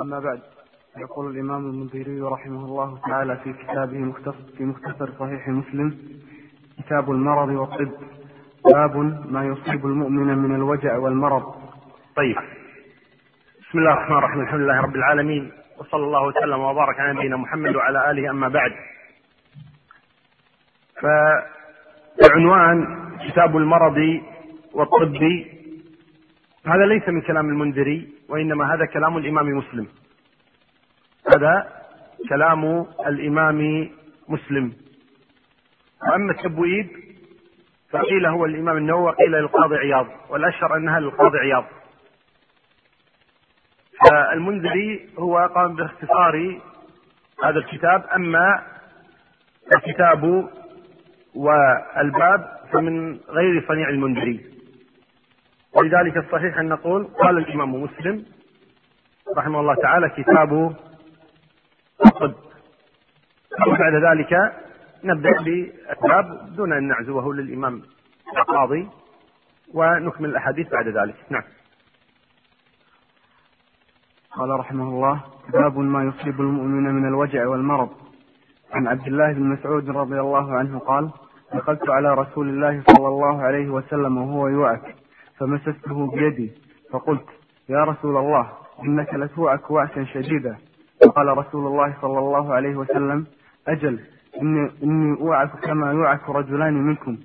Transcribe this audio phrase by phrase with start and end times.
[0.00, 0.40] أما بعد
[0.98, 5.98] يقول الإمام المنذري رحمه الله تعالى في كتابه مختصر في مختصر صحيح مسلم
[6.78, 7.90] كتاب المرض والطب
[8.64, 8.96] باب
[9.32, 11.54] ما يصيب المؤمن من الوجع والمرض.
[12.16, 12.36] طيب.
[13.60, 17.76] بسم الله الرحمن الرحيم الحمد لله رب العالمين وصلى الله وسلم وبارك على نبينا محمد
[17.76, 18.72] وعلى آله أما بعد.
[22.22, 22.96] فعنوان
[23.28, 24.20] كتاب المرض
[24.74, 25.16] والطب
[26.66, 29.88] هذا ليس من كلام المنذري وإنما هذا كلام الإمام مسلم.
[31.34, 31.72] هذا
[32.28, 33.90] كلام الإمام
[34.28, 34.72] مسلم.
[36.02, 36.88] وأما التبويب
[37.90, 41.64] فقيل هو الإمام النووي وقيل للقاضي عياض والأشهر أنها للقاضي عياض.
[44.10, 46.60] فالمنذري هو قام باختصار
[47.44, 48.62] هذا الكتاب أما
[49.76, 50.50] الكتاب
[51.34, 54.55] والباب فمن غير صنيع المنذري.
[55.76, 58.24] ولذلك الصحيح أن نقول قال الإمام مسلم
[59.36, 60.76] رحمه الله تعالى كتاب
[62.06, 62.34] الطب
[63.68, 64.52] وبعد ذلك
[65.04, 67.82] نبدأ بالباب دون أن نعزوه للإمام
[68.38, 68.88] القاضي
[69.74, 71.14] ونكمل الأحاديث بعد ذلك.
[71.30, 71.42] نعم.
[74.32, 75.20] قال رحمه الله
[75.52, 77.90] باب ما يصيب المؤمن من الوجع والمرض.
[78.72, 81.10] عن عبد الله بن مسعود رضي الله عنه قال
[81.54, 85.05] دخلت على رسول الله صلى الله عليه وسلم وهو يوعك.
[85.38, 86.52] فمسسته بيدي.
[86.92, 87.26] فقلت
[87.68, 88.48] يا رسول الله
[88.84, 90.56] إنك لتوعك وعكا شديدا.
[91.04, 93.26] فقال رسول الله صلى الله عليه وسلم
[93.68, 94.00] أجل
[94.42, 97.16] إني, إني أوعك كما يوعك رجلان منكم.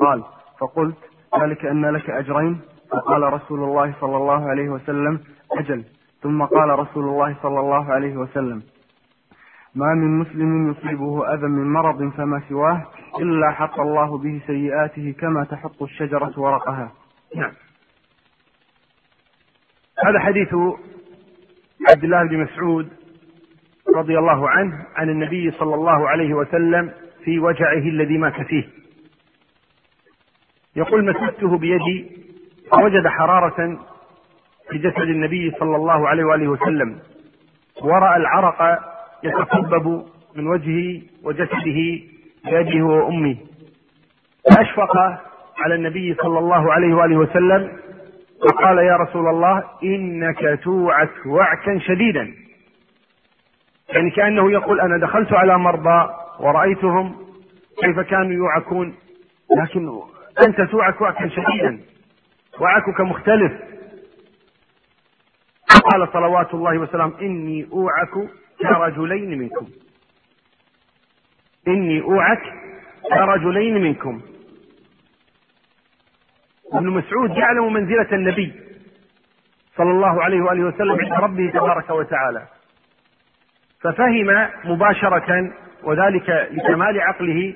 [0.00, 0.24] قال
[0.60, 0.96] فقلت
[1.40, 2.60] ذلك أن لك أجرين.
[2.90, 5.20] فقال رسول الله صلى الله عليه وسلم
[5.52, 5.84] أجل.
[6.22, 8.62] ثم قال رسول الله صلى الله عليه وسلم
[9.74, 12.86] ما من مسلم يصيبه أذى من مرض فما سواه
[13.20, 16.92] إلا حط الله به سيئاته كما تحط الشجرة ورقها.
[17.36, 17.52] نعم.
[20.06, 20.54] هذا حديث
[21.90, 22.88] عبد الله بن مسعود
[23.96, 26.92] رضي الله عنه عن النبي صلى الله عليه وسلم
[27.24, 28.68] في وجعه الذي مات فيه.
[30.76, 32.10] يقول مسكته بيدي
[32.72, 33.78] فوجد حرارة
[34.70, 36.98] في جسد النبي صلى الله عليه وآله وسلم
[37.82, 38.78] ورأى العرق
[39.24, 42.00] يتصبب من وجهه وجسده
[42.44, 43.36] بأبيه وأمه.
[44.50, 44.92] فأشفق
[45.58, 47.78] على النبي صلى الله عليه وآله وسلم
[48.44, 52.34] وقال يا رسول الله إنك توعك وعكا شديدا.
[53.88, 56.08] يعني كأنه يقول أنا دخلت على مرضى
[56.40, 57.16] ورأيتهم
[57.82, 58.94] كيف كانوا يوعكون
[59.62, 59.88] لكن
[60.46, 61.80] أنت توعك وعكا شديدا
[62.60, 63.52] وعكك مختلف.
[65.92, 68.28] قال صلوات الله وسلامه إني أوعك
[68.60, 69.66] كرجلين منكم.
[71.68, 72.42] إني أوعك
[73.14, 74.20] كرجلين منكم.
[76.72, 78.52] ابن مسعود يعلم منزلة النبي
[79.76, 82.42] صلى الله عليه وآله وسلم عند ربه تبارك وتعالى.
[83.80, 85.52] ففهم مباشرة
[85.82, 87.54] وذلك لكمال عقله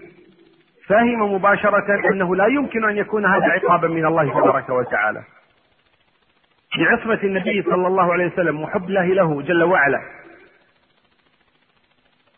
[0.86, 5.22] فهم مباشرة أنه لا يمكن أن يكون هذا عقابا من الله تبارك وتعالى.
[6.78, 10.00] لعصمة النبي صلى الله عليه وسلم وحب الله له جل وعلا.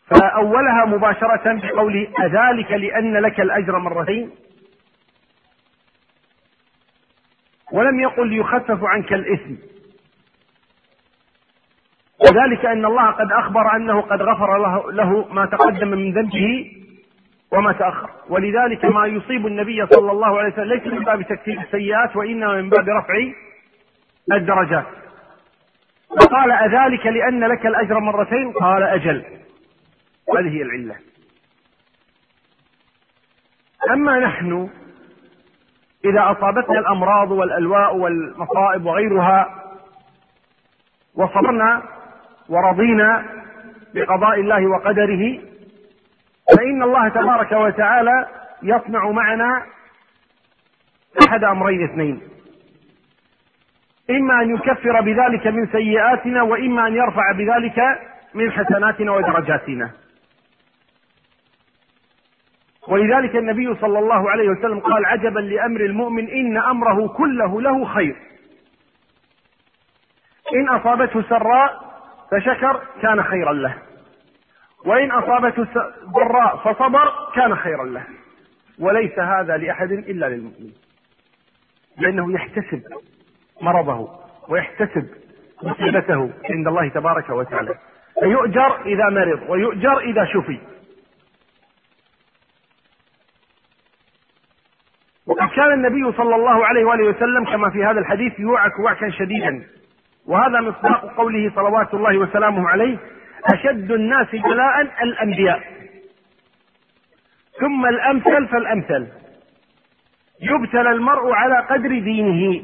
[0.09, 4.31] فأولها مباشرة بقوله أذلك لأن لك الأجر مرتين؟
[7.71, 9.55] ولم يقل يخفف عنك الإثم.
[12.19, 16.71] وذلك أن الله قد أخبر أنه قد غفر له, له ما تقدم من ذنبه
[17.51, 18.09] وما تأخر.
[18.29, 22.69] ولذلك ما يصيب النبي صلى الله عليه وسلم ليس من باب تكفير السيئات وإنما من
[22.69, 23.13] باب رفع
[24.31, 24.85] الدرجات.
[26.09, 29.25] وقال أذلك لأن لك الأجر مرتين؟ قال أجل.
[30.37, 30.95] هذه هي العلة.
[33.93, 34.69] أما نحن
[36.05, 39.47] إذا أصابتنا الأمراض والألواء والمصائب وغيرها
[41.15, 41.81] وصبرنا
[42.49, 43.25] ورضينا
[43.93, 45.39] بقضاء الله وقدره
[46.57, 48.27] فإن الله تبارك وتعالى
[48.63, 49.63] يصنع معنا
[51.27, 52.21] أحد أمرين اثنين.
[54.09, 57.79] إما أن يكفر بذلك من سيئاتنا وإما أن يرفع بذلك
[58.33, 59.91] من حسناتنا ودرجاتنا.
[62.87, 68.15] ولذلك النبي صلى الله عليه وسلم قال عجبا لأمر المؤمن إن أمره كله له خير.
[70.55, 71.79] إن أصابته سراء
[72.31, 73.75] فشكر كان خيرا له.
[74.85, 75.67] وإن أصابته
[76.09, 78.03] ضراء فصبر كان خيرا له.
[78.79, 80.71] وليس هذا لأحد إلا للمؤمن.
[81.97, 82.83] لأنه يحتسب
[83.61, 84.09] مرضه
[84.49, 85.07] ويحتسب
[85.63, 87.75] مصيبته عند الله تبارك وتعالى.
[88.19, 90.74] فيؤجر إذا مرض ويؤجر إذا شفي.
[95.27, 99.63] وقد كان النبي صلى الله عليه وآله وسلم كما في هذا الحديث يوعك وعكا شديدا.
[100.27, 102.97] وهذا مصداق قوله صلوات الله وسلامه عليه
[103.53, 105.61] أشد الناس بلاء الأنبياء.
[107.59, 109.07] ثم الأمثل فالأمثل.
[110.41, 112.63] يبتلى المرء على قدر دينه.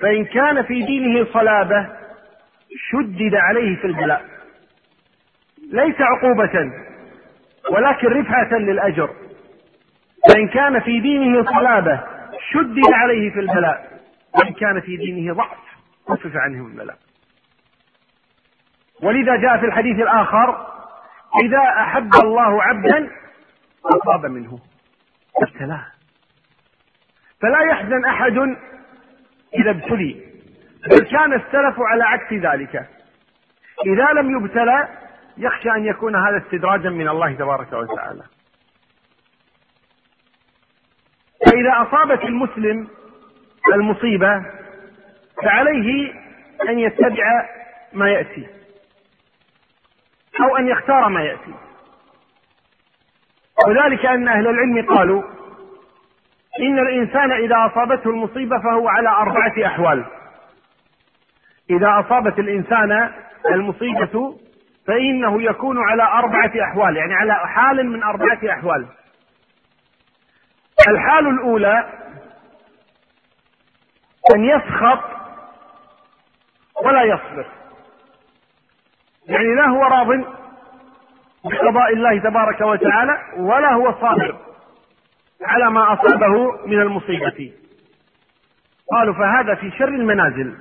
[0.00, 1.88] فإن كان في دينه صلابة
[2.90, 4.24] شدد عليه في البلاء
[5.72, 6.72] ليس عقوبة
[7.70, 9.10] ولكن رفعة للأجر.
[10.28, 12.00] فإن كان في دينه صلابة
[12.52, 14.00] شدد عليه في البلاء.
[14.34, 15.58] وإن كان في دينه ضعف
[16.08, 16.96] خفف عنه البلاء.
[19.02, 20.66] ولذا جاء في الحديث الآخر
[21.44, 23.10] إذا أحب الله عبدا
[23.84, 24.58] أصاب منه.
[25.42, 25.86] ابتلاه
[27.42, 28.38] فلا يحزن أحد
[29.54, 30.32] إذا ابتلي.
[30.90, 32.88] بل كان السلف على عكس ذلك.
[33.86, 34.88] إذا لم يبتلى
[35.38, 38.22] يخشى أن يكون هذا استدراجا من الله تبارك وتعالى.
[41.52, 42.88] فإذا أصابت المسلم
[43.74, 44.44] المصيبة
[45.44, 46.12] فعليه
[46.68, 47.48] أن يتبع
[47.92, 48.46] ما يأتي
[50.40, 51.54] أو أن يختار ما يأتي.
[53.66, 55.22] وذلك أن أهل العلم قالوا
[56.60, 60.04] إن الإنسان إذا أصابته المصيبة فهو على أربعة أحوال.
[61.70, 63.12] إذا أصابت الإنسان
[63.50, 64.36] المصيبة
[64.86, 68.86] فإنه يكون على أربعة أحوال يعني على حال من أربعة أحوال.
[70.88, 71.92] الحال الأولى
[74.34, 75.02] أن يسخط
[76.84, 77.46] ولا يصبر.
[79.26, 80.08] يعني لا هو راض
[81.44, 84.38] بقضاء الله تبارك وتعالى ولا هو صابر
[85.42, 87.52] على ما أصابه من المصيبة.
[88.92, 90.58] قالوا فهذا في شر المنازل.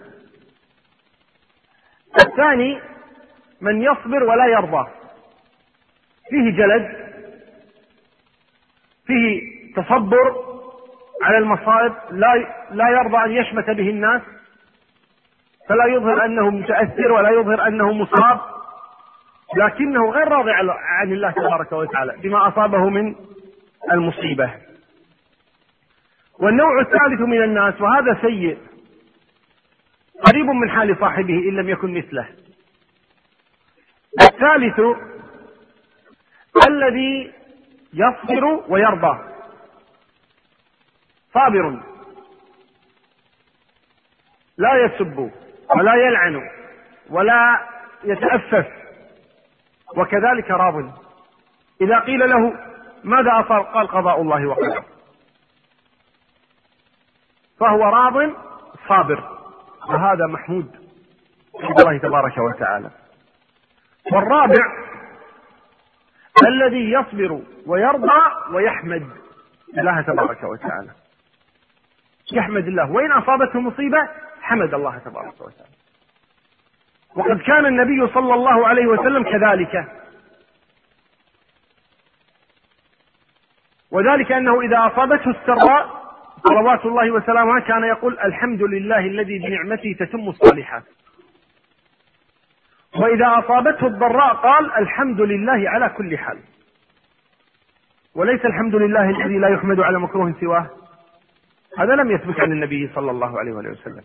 [2.25, 2.81] الثاني
[3.61, 4.87] من يصبر ولا يرضى.
[6.29, 7.11] فيه جلد
[9.05, 10.35] فيه تصبر
[11.21, 14.21] على المصائب لا لا يرضى أن يشمت به الناس
[15.69, 18.39] فلا يظهر أنه متأثر ولا يظهر أنه مصاب
[19.57, 23.15] لكنه غير راضي عن الله تبارك وتعالى بما أصابه من
[23.93, 24.53] المصيبة.
[26.39, 28.57] والنوع الثالث من الناس وهذا سيء
[30.25, 32.27] قريب من حال صاحبه إن لم يكن مثله.
[34.21, 34.79] الثالث
[36.67, 37.31] الذي
[37.93, 39.30] يصبر ويرضى.
[41.33, 41.79] صابر.
[44.57, 45.31] لا يسب
[45.75, 46.49] ولا يلعن
[47.09, 47.67] ولا
[48.03, 48.67] يتأفف.
[49.97, 50.91] وكذلك راض.
[51.81, 52.53] إذا قيل له
[53.03, 54.85] ماذا أصاب؟ قال قضاء الله وقدره.
[57.59, 58.33] فهو راض
[58.87, 59.41] صابر.
[59.89, 60.75] وهذا محمود
[61.63, 62.89] عند الله تبارك وتعالى.
[64.11, 64.65] والرابع
[66.47, 69.09] الذي يصبر ويرضى ويحمد
[69.77, 71.00] الله تبارك وتعالى.
[72.33, 72.91] يحمد الله.
[72.91, 74.09] وإن أصابته مصيبة
[74.41, 75.71] حمد الله تبارك وتعالى.
[77.15, 79.85] وقد كان النبي صلى الله عليه وسلم كذلك.
[83.91, 86.01] وذلك أنه إذا أصابته السراء
[86.47, 90.83] صلوات الله وسلامه كان يقول الحمد لله الذي بنعمته تتم الصالحات.
[92.95, 96.39] وإذا أصابته الضراء قال الحمد لله على كل حال.
[98.15, 100.69] وليس الحمد لله الذي لا يحمد على مكروه سواه.
[101.77, 104.03] هذا لم يثبت عن النبي صلى الله عليه وآله وسلم.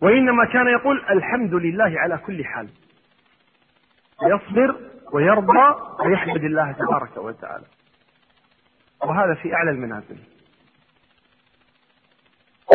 [0.00, 2.68] وإنما كان يقول الحمد لله على كل حال.
[4.22, 4.76] يصبر
[5.12, 5.76] ويرضى
[6.06, 7.64] ويحمد الله تبارك وتعالى.
[9.02, 10.18] وهذا في أعلى المنازل.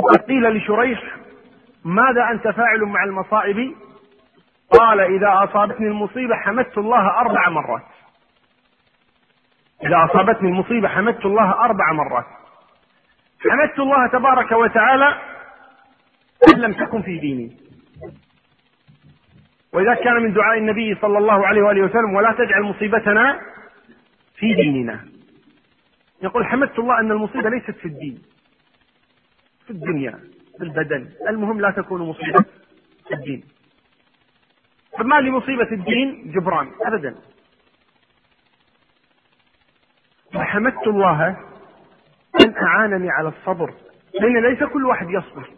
[0.03, 1.15] وقد قيل لشريح
[1.85, 3.75] ماذا أنت فاعل مع المصائب؟
[4.79, 7.85] قال إذا أصابتني المصيبة حمدت الله أربع مرات.
[9.83, 12.36] إذا أصابتني المصيبة حمدت الله أربع مرات.
[13.39, 15.21] حمدت الله تبارك وتعالى
[16.53, 17.57] إن لم تكن في ديني.
[19.73, 23.39] وإذا كان من دعاء النبي صلى الله عليه وآله وسلم ولا تجعل مصيبتنا
[24.35, 25.05] في ديننا.
[26.21, 28.21] يقول حمدت الله أن المصيبة ليست في الدين
[29.65, 30.19] في الدنيا
[30.57, 31.09] في البدن.
[31.29, 32.45] المهم لا تكون مصيبة
[33.07, 33.43] في الدين.
[34.97, 37.15] فما لمصيبة الدين؟ جبران أبدا.
[40.35, 41.46] وحمدت الله
[42.63, 43.73] أعانني على الصبر
[44.21, 45.49] لأن ليس كل واحد يصبر.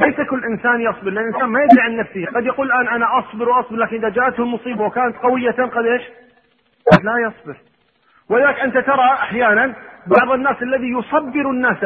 [0.00, 2.26] ليس كل إنسان يصبر لأن الإنسان ما يدري عن نفسه.
[2.26, 6.02] قد يقول الآن أنا أصبر وأصبر لكن إذا جاءته المصيبة وكانت قوية قد إيش؟
[6.92, 7.56] قد لا يصبر.
[8.28, 9.74] ولذلك أنت ترى أحيانا
[10.06, 11.84] بعض الناس الذي يصبر الناس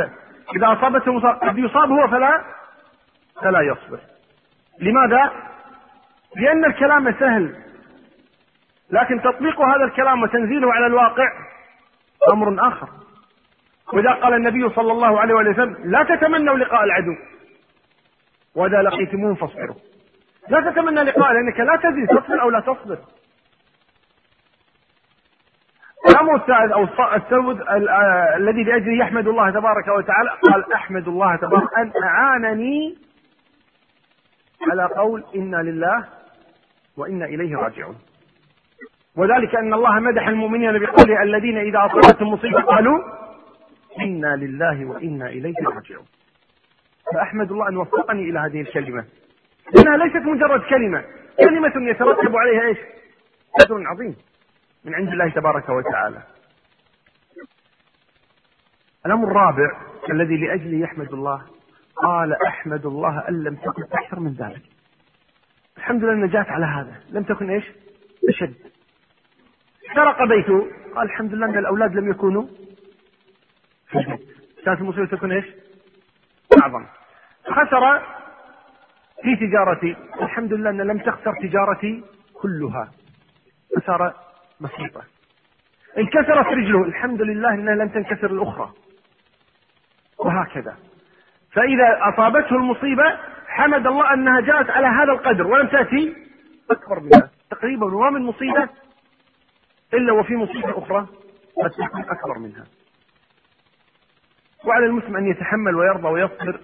[0.57, 2.45] إذا أصابته مصاب قد يصاب هو فلا
[3.43, 3.99] فلا يصبر.
[4.81, 5.33] لماذا؟
[6.37, 7.57] لأن الكلام سهل.
[8.91, 11.29] لكن تطبيق هذا الكلام وتنزيله على الواقع
[12.33, 12.89] أمر آخر.
[13.93, 17.17] وإذا قال النبي صلى الله عليه وسلم لا تتمنوا لقاء العدو.
[18.55, 19.77] وإذا لقيتموهم فاصبروا.
[20.49, 22.99] لا تتمنى لقاء لأنك لا تدري تصبر أو لا تصبر.
[26.11, 27.63] الأمر الثالث أو السود
[28.37, 32.95] الذي لأجله يحمد الله تبارك وتعالى قال أحمد الله تبارك أن أعانني
[34.71, 36.05] على قول إنا لله
[36.97, 37.97] وإنا إليه راجعون.
[39.17, 42.99] وذلك أن الله مدح المؤمنين بقوله الذين إذا أصابتهم مصيبة قالوا
[44.01, 46.07] إنا لله وإنا إليه راجعون.
[47.15, 49.05] فأحمد الله أن وفقني إلى هذه الكلمة.
[49.75, 51.05] لأنها ليست مجرد كلمة.
[51.39, 52.79] كلمة يترتب عليها إيش؟
[53.65, 54.17] أجر عظيم.
[54.85, 56.23] من عند الله تبارك وتعالى.
[59.07, 61.43] الأمر الرابع الذي لأجله يحمد الله
[61.97, 64.63] قال أحمد الله أن لم تكن أكثر من ذلك.
[65.77, 67.01] الحمد لله النجاة على هذا.
[67.11, 67.65] لم تكن إيش؟
[68.29, 68.55] أشد.
[69.95, 70.71] سرق بيته.
[70.95, 72.47] قال الحمد لله أن الأولاد لم يكونوا
[73.89, 74.21] في البيت
[74.65, 75.45] كانت المصيبة تكون إيش؟
[76.63, 76.87] أعظم.
[77.47, 78.03] خسر
[79.23, 79.97] في تجارتي.
[80.23, 82.91] الحمد لله أن لم تخسر تجارتي كلها.
[83.77, 84.15] خسارة
[84.61, 85.03] بسيطة
[85.99, 86.85] انكسرت رجله.
[86.85, 88.73] الحمد لله أنها لم تنكسر الأخرى.
[90.19, 90.77] وهكذا.
[91.53, 96.17] فإذا أصابته المصيبة حمد الله أنها جاءت على هذا القدر ولم تأتي
[96.71, 97.31] أكبر منها.
[97.51, 98.69] تقريبا وما من مصيبة
[99.95, 101.07] إلا وفي مصيبة أخرى
[101.63, 102.65] قد تكون أكبر منها.
[104.67, 106.61] وعلى المسلم أن يتحمل ويرضى ويصبر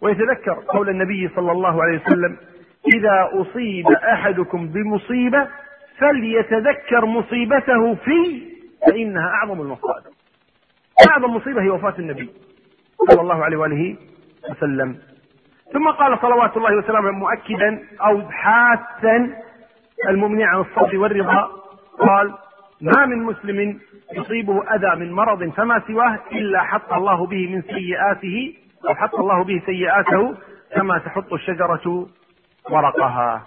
[0.00, 2.36] ويتذكر قول النبي صلى الله عليه وسلم
[2.94, 5.48] إذا أصيب أحدكم بمصيبة
[5.98, 8.42] فليتذكر مصيبته في
[8.86, 10.02] فإنها أعظم المصائب.
[11.10, 12.30] أعظم مصيبة هي وفاة النبي
[13.10, 13.96] صلى الله عليه وآله
[14.50, 14.98] وسلم.
[15.72, 19.36] ثم قال صلوات الله وسلامه مؤكدا أو حاثا
[20.08, 21.50] المؤمنين على الصبر والرضا
[21.98, 22.34] قال
[22.80, 23.80] ما من مسلم
[24.12, 28.54] يصيبه أذى من مرض فما سواه إلا حط الله به من سيئاته
[28.88, 30.36] أو حط الله به سيئاته
[30.74, 32.08] كما تحط الشجرة
[32.70, 33.46] ورقها.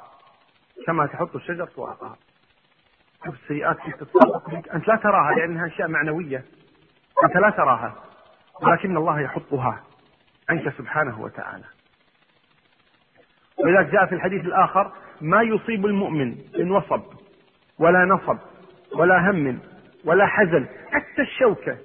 [0.88, 2.16] كما تحط الشجرة ورقها.
[3.26, 6.44] شوف السيئات في تتساقط أنت لا تراها لأنها أشياء معنوية.
[7.24, 7.96] أنت لا تراها.
[8.62, 9.84] ولكن الله يحطها
[10.50, 11.66] عنك سبحانه وتعالى.
[13.58, 17.04] ولذلك جاء في الحديث الآخر ما يصيب المؤمن من وصب
[17.80, 18.38] ولا نصب.
[18.96, 19.60] ولا هم
[20.06, 21.78] ولا حزن حتى الشوكة.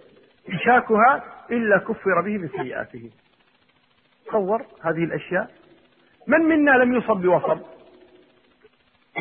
[0.48, 3.10] يشاكها إلا كفر به من سيئاته.
[4.26, 5.50] تصور هذه الأشياء.
[6.28, 7.58] من منا لم يصب بوصب؟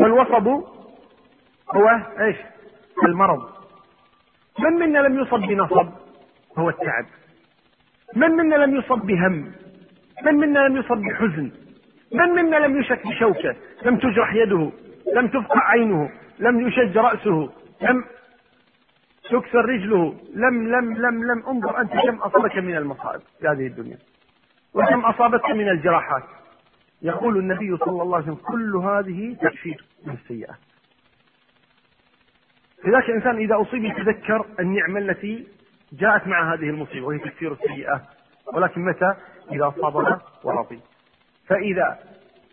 [0.01, 0.47] والوصب
[1.71, 2.37] هو إيش؟
[3.05, 3.49] المرض.
[4.59, 5.89] من منا لم يصب بنصب؟
[6.57, 7.05] هو التعب.
[8.15, 9.51] من منا لم يصب بهم؟
[10.25, 11.51] من منا لم يصب بحزن؟
[12.11, 14.71] من منا لم يشك بشوكة؟ لم تجرح يده
[15.15, 16.09] لم تفقع عينه
[16.39, 17.49] لم يشج رأسه
[17.81, 18.05] لم
[19.23, 23.97] تكسر رجله لم لم لم لم انظر أنت كم أصابك من المصائب في هذه الدنيا
[24.73, 26.23] وكم أصابتك من الجراحات.
[27.01, 30.57] يقول النبي صلى الله عليه وسلم كل هذه تكفير من السيئات.
[32.85, 35.47] لذلك الإنسان إذا أصيب يتذكر النعمة التي
[35.93, 38.01] جاءت مع هذه المصيبة وهي تكفير السيئات.
[38.53, 39.15] ولكن متى؟
[39.51, 40.79] إذا صبر ورضي.
[41.47, 41.99] فإذا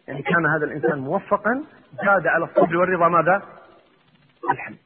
[0.09, 1.65] يعني كان هذا الإنسان موفقا
[2.05, 3.43] زاد على الصبر والرضا ماذا؟
[4.51, 4.77] الحمد.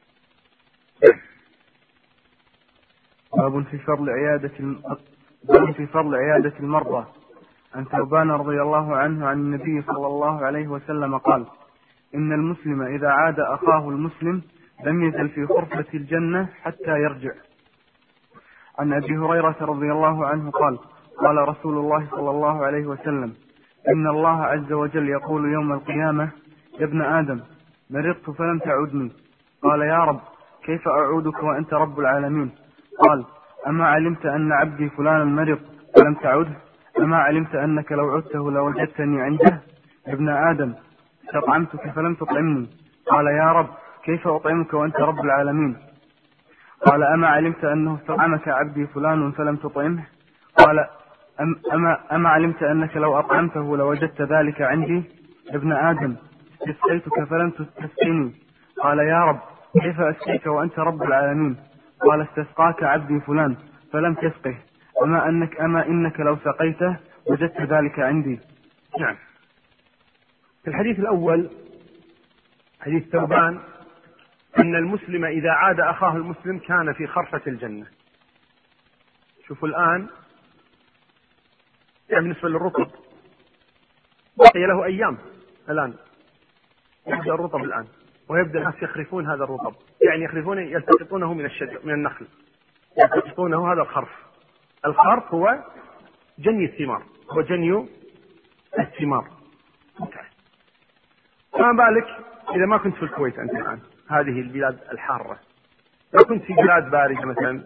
[3.37, 4.51] باب في فضل عيادة
[5.43, 7.05] باب في فضل عيادة المرضى.
[7.75, 11.45] عن ثوبان رضي الله عنه عن النبي صلى الله عليه وسلم قال
[12.15, 14.41] إن المسلم إذا عاد أخاه المسلم
[14.85, 17.31] لم يزل في غرفة الجنة حتى يرجع.
[18.79, 20.79] عن أبي هريرة رضي الله عنه قال
[21.17, 23.33] قال رسول الله صلى الله عليه وسلم
[23.87, 26.29] إن الله عز وجل يقول يوم القيامة
[26.79, 27.39] يا ابن آدم
[27.89, 29.11] مرضت فلم تعدني.
[29.63, 30.19] قال يا رب
[30.65, 32.51] كيف أعودك وأنت رب العالمين؟
[32.99, 33.25] قال
[33.67, 35.59] أما علمت أن عبدي فلانا مرض
[35.95, 36.55] فلم تعده؟
[36.99, 39.61] أما علمت أنك لو عدته لوجدتني عنده؟
[40.07, 40.73] ابن آدم
[41.25, 42.67] استطعمتك فلم تطعمني.
[43.11, 43.67] قال يا رب
[44.03, 45.77] كيف أطعمك وأنت رب العالمين؟
[46.85, 50.03] قال أما علمت أنه استطعمك عبدي فلان فلم تطعمه؟
[50.57, 50.79] قال
[51.41, 55.03] أم أما, أما علمت أنك لو أطعمته لوجدت ذلك عندي؟
[55.51, 56.15] ابن آدم
[56.61, 58.31] استسقيتك فلم تستسقني
[58.83, 59.39] قال يا رب
[59.81, 61.57] كيف أسقيك وأنت رب العالمين؟
[62.09, 63.57] قال استسقاك عبدي فلان
[63.93, 64.57] فلم تسقه.
[65.03, 68.39] أما أنك أما إنك لو سقيته وجدت ذلك عندي.
[68.99, 69.15] نعم.
[70.63, 71.49] في الحديث الأول
[72.81, 73.59] حديث ثوبان
[74.57, 77.85] أن المسلم إذا عاد أخاه المسلم كان في خرفة الجنة.
[79.47, 80.07] شوفوا الآن.
[82.09, 82.87] يعني بالنسبة للرطب
[84.37, 85.17] بقي له أيام
[85.69, 85.93] الآن.
[87.07, 87.85] يبدأ الرطب الآن.
[88.29, 89.75] ويبدأ الناس يخرفون هذا الرطب.
[90.01, 92.27] يعني يخرفون يلتقطونه من الشجر من النخل.
[93.01, 94.09] يلتقطونه هذا الخرف.
[94.85, 95.63] الخرف هو
[96.39, 97.03] جني الثمار.
[97.31, 97.87] هو جني
[98.79, 99.27] الثمار.
[99.99, 100.25] متعة
[101.53, 102.07] فما بالك
[102.55, 103.79] إذا ما كنت في الكويت أنت الآن؟
[104.09, 105.39] هذه البلاد الحارة.
[106.13, 107.63] لو كنت في بلاد باردة مثلا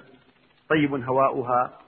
[0.69, 1.79] طيب هواؤها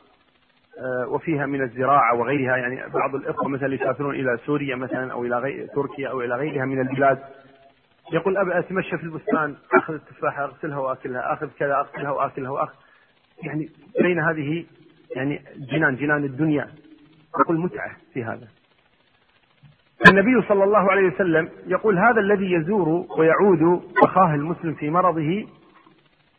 [0.80, 5.38] آه، وفيها من الزراعة وغيرها يعني بعض الإخوة مثلا يسافرون إلى سوريا مثلا أو إلى
[5.40, 7.20] غير تركيا أو إلى غيرها من البلاد.
[8.12, 12.74] يقول أبي أتمشى في البستان أخذ التفاحة أغسلها وأكلها أخذ كذا أغسلها وأكلها وأخذ
[13.44, 13.70] يعني
[14.02, 14.66] بين هذه
[15.16, 15.42] يعني
[15.72, 16.68] جنان جنان الدنيا.
[17.40, 18.48] يقول متعة في هذا.
[20.10, 25.48] النبي صلى الله عليه وسلم يقول هذا الذي يزور ويعود أخاه المسلم في مرضه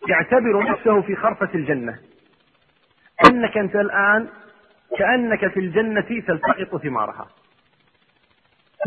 [0.09, 1.99] يعتبر نفسه في خرفة الجنة.
[3.31, 4.29] أنك أنت الآن
[4.99, 7.27] كأنك في الجنة تلتقط ثمارها.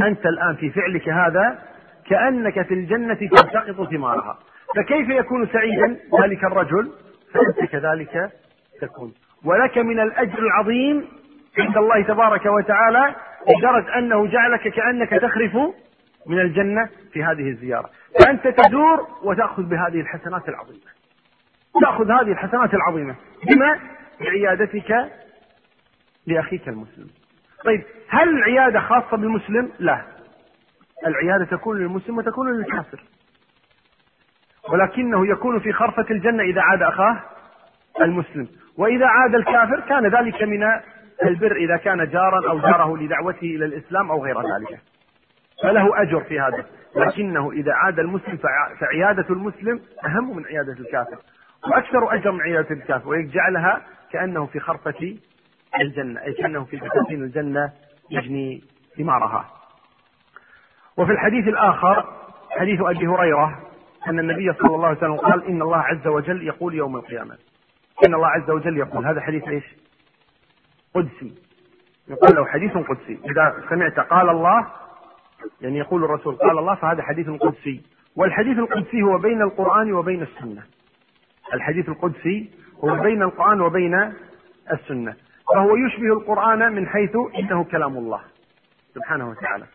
[0.02, 1.75] أنت الآن في فعلك هذا
[2.10, 4.40] كأنك في الجنة تلتقط ثمارها.
[4.76, 6.92] فكيف يكون سعيدا؟ ذلك الرجل
[7.34, 8.32] فأنت كذلك
[8.82, 9.14] تكون.
[9.46, 11.08] ولك من الأجر العظيم
[11.60, 13.16] عند الله تبارك وتعالى
[13.58, 15.56] لدرجة أنه جعلك كأنك تخرف
[16.28, 17.90] من الجنة في هذه الزيارة.
[18.20, 20.96] فأنت تدور وتأخذ بهذه الحسنات العظيمة.
[21.82, 23.16] تأخذ هذه الحسنات العظيمة.
[23.48, 23.80] بما؟
[24.22, 25.12] بعيادتك
[26.28, 27.08] لأخيك المسلم.
[27.66, 30.15] طيب هل العيادة خاصة بالمسلم؟ لا.
[31.08, 33.04] العيادة تكون للمسلم وتكون للكافر.
[34.70, 37.22] ولكنه يكون في خرفة الجنة إذا عاد أخاه
[38.02, 38.48] المسلم.
[38.78, 40.64] وإذا عاد الكافر كان ذلك من
[41.24, 44.80] البر إذا كان جارا أو جاره لدعوته إلى الإسلام أو غير ذلك.
[45.64, 46.66] فله أجر في هذا.
[46.96, 48.38] لكنه إذا عاد المسلم
[48.80, 51.18] فعيادة المسلم أهم من عيادة الكافر.
[51.68, 53.10] وأكثر أجر من عيادة الكافر.
[53.10, 55.18] ويجعلها كأنه في خرفة
[55.82, 57.72] الجنة أي كأنه في بساتين الجنة
[58.12, 58.64] يجني
[58.98, 59.46] ثمارها.
[60.98, 62.06] وفي الحديث الآخر
[62.50, 63.60] حديث أبي هريرة
[64.08, 67.38] أن النبي صلى الله عليه وسلم قال إن الله عز وجل يقول يوم القيامة.
[68.08, 69.06] إن الله عز وجل يقول.
[69.06, 69.64] هذا حديث إيش؟
[70.96, 71.36] قدسي.
[72.08, 73.20] يقول له حديث قدسي.
[73.32, 74.68] إذا سمعت قال الله
[75.62, 77.82] يعني يقول الرسول قال الله فهذا حديث قدسي.
[78.16, 80.64] والحديث القدسي هو بين القرآن وبين السنة.
[81.54, 82.52] الحديث القدسي
[82.84, 84.14] هو بين القرآن وبين
[84.72, 85.16] السنة.
[85.54, 88.22] فهو يشبه القرآن من حيث إنه كلام الله
[88.96, 89.66] سبحانه وتعالى.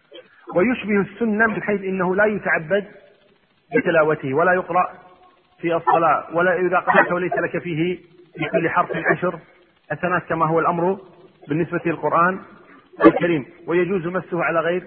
[0.55, 2.85] ويشبه السنة من حيث إنه لا يتعبد
[3.77, 4.93] بتلاوته ولا يقرأ
[5.61, 7.99] في الصلاة ولا إذا قرأت وليس لك فيه
[8.35, 9.39] في كل حرف عشر
[9.91, 10.99] حسنات كما هو الأمر
[11.49, 12.41] بالنسبة للقرآن
[13.07, 13.47] الكريم.
[13.67, 14.87] ويجوز مسه على غير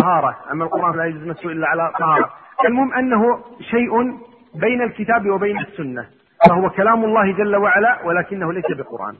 [0.00, 0.36] طهارة.
[0.52, 2.32] أما القرآن لا يجوز مسه إلا على طهارة.
[2.66, 4.20] المهم أنه شيء
[4.54, 6.06] بين الكتاب وبين السنة.
[6.48, 9.16] فهو كلام الله جل وعلا ولكنه ليس بقرآن.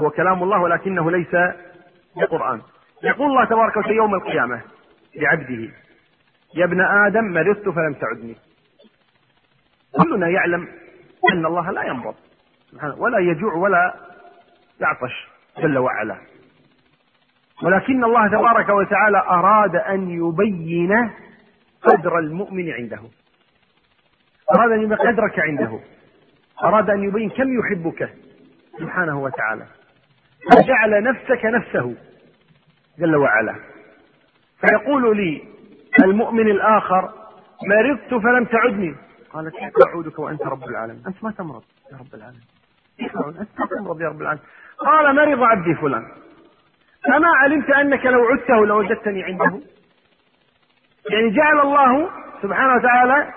[0.00, 1.36] هو كلام الله ولكنه ليس
[2.16, 2.60] بقرآن.
[3.04, 4.62] يقول الله تبارك وتعالى يوم القيامة
[5.16, 5.72] لعبده
[6.56, 8.36] يا ابن آدم مرضت فلم تعدني.
[10.02, 10.68] كلنا يعلم
[11.32, 12.14] أن الله لا يمرض
[12.98, 13.94] ولا يجوع ولا
[14.80, 16.16] يعطش جل وعلا.
[17.62, 21.10] ولكن الله تبارك وتعالى أراد أن يبين
[21.82, 23.00] قدر المؤمن عنده.
[24.56, 25.80] أراد أن يبين قدرك عنده.
[26.62, 28.14] أراد أن يبين كم يحبك
[28.78, 29.66] سبحانه وتعالى.
[30.50, 31.96] فجعل نفسك نفسه.
[32.98, 33.54] جل وعلا.
[34.60, 35.42] فيقول لي
[36.04, 37.12] المؤمن الآخر
[37.68, 38.94] مرضت فلم تعدني.
[39.30, 42.42] قال كيف أعودك وأنت رب العالمين؟ أنت ما تمرض يا رب العالمين.
[43.00, 44.44] أنت ما تمرض يا رب العالمين.
[44.78, 46.06] قال مرض عبدي فلان.
[47.06, 49.60] أما علمت أنك لو عدته لوجدتني عنده.
[51.10, 52.10] يعني جعل الله
[52.42, 53.32] سبحانه وتعالى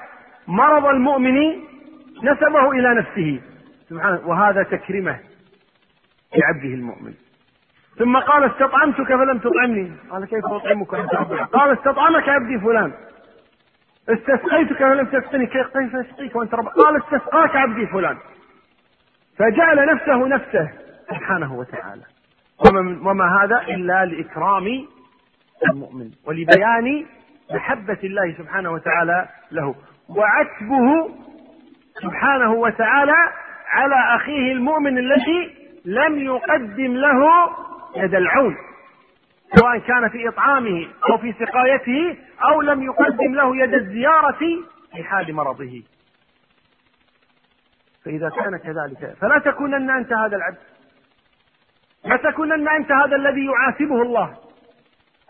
[0.47, 1.37] مرض المؤمن
[2.23, 3.41] نسبه إلى نفسه.
[3.89, 5.19] سبحانه وهذا تكرمه
[6.37, 7.13] لعبده المؤمن.
[7.97, 9.91] ثم قال استطعمتك فلم تطعمني.
[10.11, 11.15] قال كيف أطعمك أنت
[11.53, 12.93] قال استطعمك عبدي فلان.
[14.09, 15.45] استسقيتك فلم تسقني.
[15.45, 18.17] كيف اسقيك وأنت رب قال استسقاك عبدي فلان.
[19.37, 20.69] فجعل نفسه نفسه
[21.09, 22.03] سبحانه وتعالى.
[23.05, 24.85] وما هذا إلا لإكرام
[25.71, 27.05] المؤمن ولبيان
[27.51, 29.75] محبة الله سبحانه وتعالى له.
[30.09, 31.09] وعتبه
[32.01, 33.31] سبحانه وتعالى
[33.67, 37.49] على أخيه المؤمن الذي لم يقدم له
[37.95, 38.57] يد العون
[39.55, 42.17] سواء كان في إطعامه أو في سقايته
[42.49, 44.37] أو لم يقدم له يد الزيارة
[44.91, 45.83] في حال مرضه.
[48.05, 50.57] فإذا كان كذلك فلا تكونن أنت هذا العبد.
[52.05, 54.37] لا تكونن أنت هذا الذي يعاتبه الله.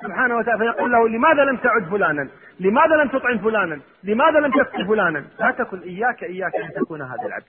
[0.03, 4.85] سبحانه وتعالى فيقول له لماذا لم تعد فلانا؟ لماذا لم تطعم فلانا؟ لماذا لم تسقي
[4.85, 7.45] فلانا؟ لا تكن إياك إياك أن تكون هذا العبد.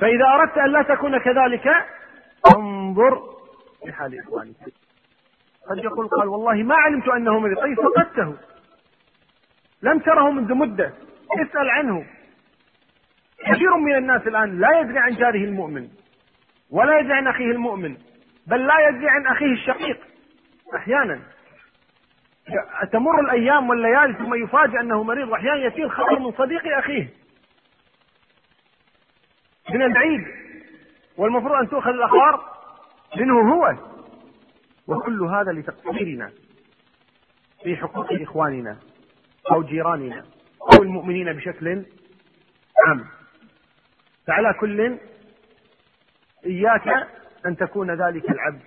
[0.00, 1.68] فإذا أردت أن لا تكون كذلك
[2.56, 3.39] انظر
[3.86, 4.56] لحال إخوانك
[5.70, 8.36] قد يقول قال والله ما علمت أنه مريض طيب فقدته.
[9.82, 10.92] لم تره منذ مدة.
[11.40, 12.06] اسأل عنه.
[13.38, 15.88] كثير من الناس الآن لا يدري عن جاره المؤمن
[16.70, 17.96] ولا يدري عن أخيه المؤمن
[18.46, 20.00] بل لا يدري عن أخيه الشقيق.
[20.76, 21.20] أحيانا.
[22.92, 27.08] تمر الأيام والليالي ثم يفاجأ أنه مريض وأحيانا يأتيه الخبر من صديق أخيه.
[29.70, 30.20] من البعيد.
[31.16, 32.59] والمفروض أن تؤخذ الأخبار.
[33.16, 33.76] منه هو.
[34.86, 36.30] وكل هذا لتقصيرنا
[37.62, 38.78] في حقوق إخواننا
[39.52, 40.24] أو جيراننا
[40.72, 41.84] أو المؤمنين بشكل
[42.86, 43.04] عام.
[44.26, 44.98] فعلى كل
[46.46, 46.88] إياك
[47.46, 48.62] أن تكون ذلك العبد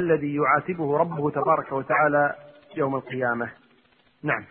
[0.00, 2.34] الذي يعاتبه ربه تبارك وتعالى
[2.76, 3.50] يوم القيامة.
[4.22, 4.44] نعم.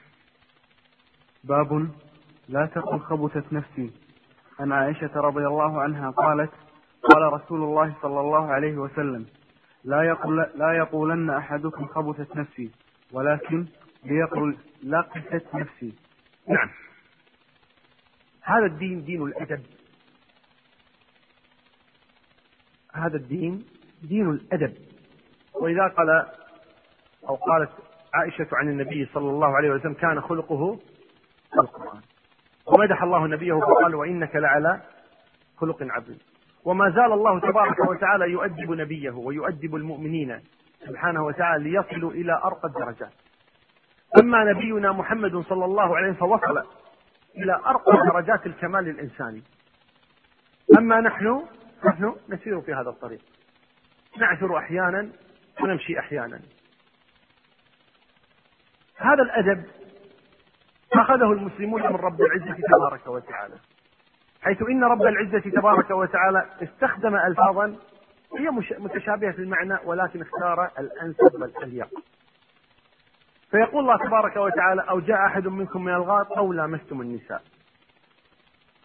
[1.44, 1.92] باب
[2.50, 3.92] لا تقل خبثت نفسي.
[4.60, 6.52] عن عائشة رضي الله عنها قالت
[7.04, 9.26] قال رسول الله صلى الله عليه وسلم
[9.84, 12.72] لا يقول لا يقولن أحدكم خبثت نفسي
[13.12, 13.66] ولكن
[14.06, 15.94] ليقل لقست نفسي.
[16.48, 16.70] نعم.
[18.42, 19.64] هذا الدين دين الأدب.
[22.94, 23.66] هذا الدين
[24.04, 24.74] دين الأدب.
[25.54, 26.10] وإذا قال
[27.30, 27.70] أو قالت
[28.14, 30.80] عائشة عن النبي صلى الله عليه وسلم كان خلقه
[31.60, 32.02] القرآن.
[32.66, 34.82] ومدح الله نبيه فقال وإنك لعلى
[35.58, 36.18] خلق عظيم.
[36.66, 40.40] وما زال الله تبارك وتعالى يؤدب نبيه ويؤدب المؤمنين
[40.88, 43.14] سبحانه وتعالى ليصلوا إلى أرقى الدرجات.
[44.20, 46.64] أما نبينا محمد صلى الله عليه وسلم فوصل
[47.38, 49.44] إلى أرقى درجات الكمال الإنساني.
[50.78, 51.46] أما نحن
[51.86, 53.22] نحن نسير في هذا الطريق.
[54.18, 55.10] نعثر أحيانا
[55.62, 56.42] ونمشي أحيانا.
[58.98, 59.66] هذا الأدب
[60.94, 63.56] أخذه المسلمون من رب العزة تبارك وتعالى.
[64.44, 67.76] حيث إن رب العزة تبارك وتعالى استخدم ألفاظا
[68.38, 71.90] هي متشابهة في المعنى ولكن اختار الأنسب والأليق.
[73.52, 77.42] فيقول الله تبارك وتعالى أو جاء أحد منكم من الغائط أو لامستم النساء.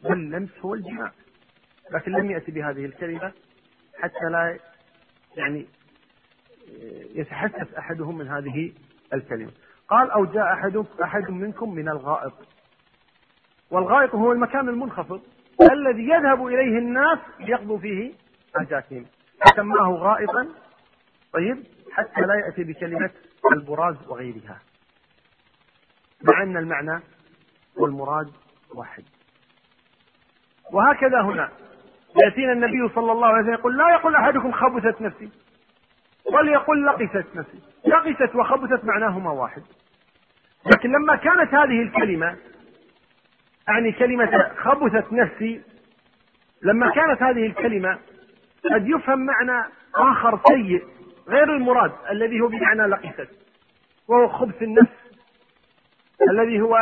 [0.04, 1.12] واللمس هو الجماع.
[1.92, 3.32] لكن لم يأتي بهذه الكلمة
[3.98, 4.58] حتى لا
[5.36, 5.66] يعني
[7.14, 8.72] يتحسس أحدهم من هذه
[9.14, 9.52] الكلمة.
[9.88, 12.32] قال أو جاء أحد أحد منكم من الغائط.
[13.70, 15.22] والغائط هو المكان المنخفض.
[15.60, 18.12] الذي يذهب إليه الناس ليقضوا فيه
[18.56, 19.06] حاجاتهم.
[19.56, 20.48] سماه غائطا
[21.32, 23.10] طيب حتى لا يأتي بكلمة
[23.52, 24.58] البراز وغيرها.
[26.22, 27.02] مع أن المعنى
[27.76, 28.30] والمراد
[28.74, 29.04] واحد.
[30.72, 31.48] وهكذا هنا.
[32.24, 35.30] يأتينا النبي صلى الله عليه وسلم يقول لا يقول أحدكم خبثت نفسي.
[36.32, 37.60] وليقل لقست نفسي.
[37.86, 39.62] لقست وخبثت معناهما واحد.
[40.66, 42.36] لكن لما كانت هذه الكلمة
[43.68, 45.62] أعني كلمة خبثت نفسي.
[46.62, 47.98] لما كانت هذه الكلمة
[48.72, 50.84] قد يفهم معنى آخر سيء
[51.28, 53.28] غير المراد الذي هو بمعنى لقست
[54.08, 54.90] وهو خبث النفس
[56.30, 56.78] الذي هو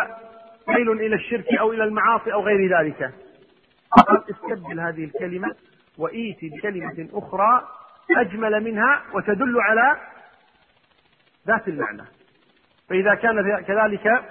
[0.69, 3.11] ميل إلى الشرك أو إلى المعاصي أو غير ذلك.
[3.99, 5.55] فقد استبدل هذه الكلمة
[5.99, 7.69] وإيتي بكلمة أخرى
[8.17, 9.97] أجمل منها وتدل على
[11.47, 12.05] ذات المعنى.
[12.89, 14.25] فإذا كان كذلك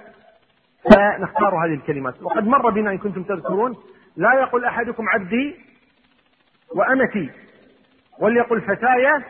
[0.94, 2.22] فنختار هذه الكلمات.
[2.22, 3.76] وقد مر بنا إن كنتم تذكرون
[4.16, 5.56] لا يقول أحدكم عبدي
[6.74, 7.30] وأمتي
[8.18, 9.24] وليقل فتاي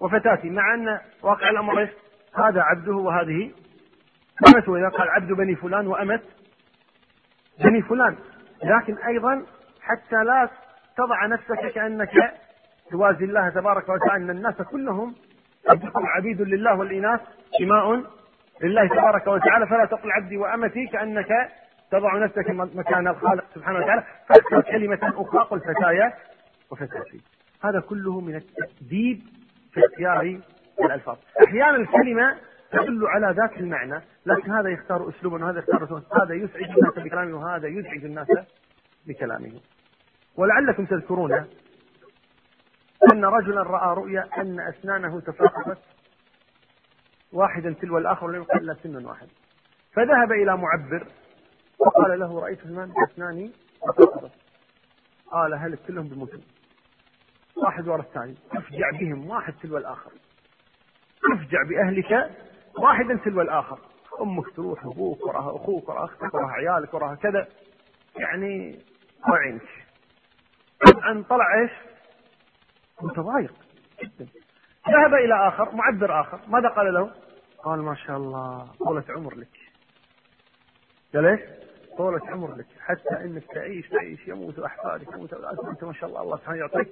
[0.00, 1.88] وفتاتي مع أن واقع الأمر؟
[2.34, 3.50] هذا عبده وهذه
[4.48, 4.76] أمته.
[4.76, 6.22] إذا قال عبد بني فلان وأمت
[7.64, 8.16] بني فلان.
[8.64, 9.46] لكن أيضا
[9.82, 10.48] حتى لا
[10.96, 12.12] تضع نفسك كأنك
[12.90, 15.14] توازي الله تبارك وتعالى أن الناس كلهم
[16.16, 17.20] عبيد لله والإناث
[17.62, 18.04] إماء
[18.62, 21.50] لله تبارك وتعالى فلا تقل عبدي وأمتي كأنك
[21.90, 24.04] تضع نفسك مكان الخالق سبحانه وتعالى.
[24.28, 26.12] فاختر كلمة أخرى قل فتايا
[26.70, 27.20] وفتاتي.
[27.64, 29.22] هذا كله من التأديب
[29.72, 30.40] في اختيار
[30.80, 31.16] الألفاظ.
[31.46, 32.36] أحيانا الكلمة
[32.72, 37.36] تدل على ذات المعنى لكن هذا يختار أسلوبا وهذا يختار أسلوبا هذا يسعد الناس بكلامه
[37.36, 38.28] وهذا يزعج الناس
[39.06, 39.60] بكلامه.
[40.36, 41.32] ولعلكم تذكرون
[43.12, 45.78] أن رجلا رأى رؤيا أن أسنانه تساقطت
[47.32, 49.28] واحدا تلو الآخر ولم يقل إلا سن واحد.
[49.92, 51.06] فذهب إلى معبر
[51.78, 53.50] وقال له رأيت فلان أسناني
[53.82, 54.32] تساقطت
[55.32, 56.40] قال هل كلهم بموتون
[57.56, 58.34] واحد ورا الثاني.
[58.52, 60.10] أفجع بهم واحد تلو الآخر.
[61.32, 62.30] أفجع بأهلك
[62.78, 63.78] واحدا تلو الآخر.
[64.20, 67.48] أمك تروح أبوك وراها أخوك وراها أختك وراها عيالك وراها كذا.
[68.16, 68.78] يعني
[69.28, 69.62] وعينك
[70.92, 71.70] طبعا طلع إيش؟
[73.02, 73.52] متضايق
[74.02, 74.26] جدا.
[74.88, 76.40] ذهب إلى آخر معبر آخر.
[76.48, 77.10] ماذا قال له؟
[77.64, 79.58] قال ما شاء الله طولة عمر لك.
[81.14, 81.40] قال إيش؟
[81.98, 82.66] طولة عمر لك.
[82.80, 86.88] حتى إنك تعيش تعيش يموت أحفادك يموت أنت ما شاء الله الله سبحانه يعطيك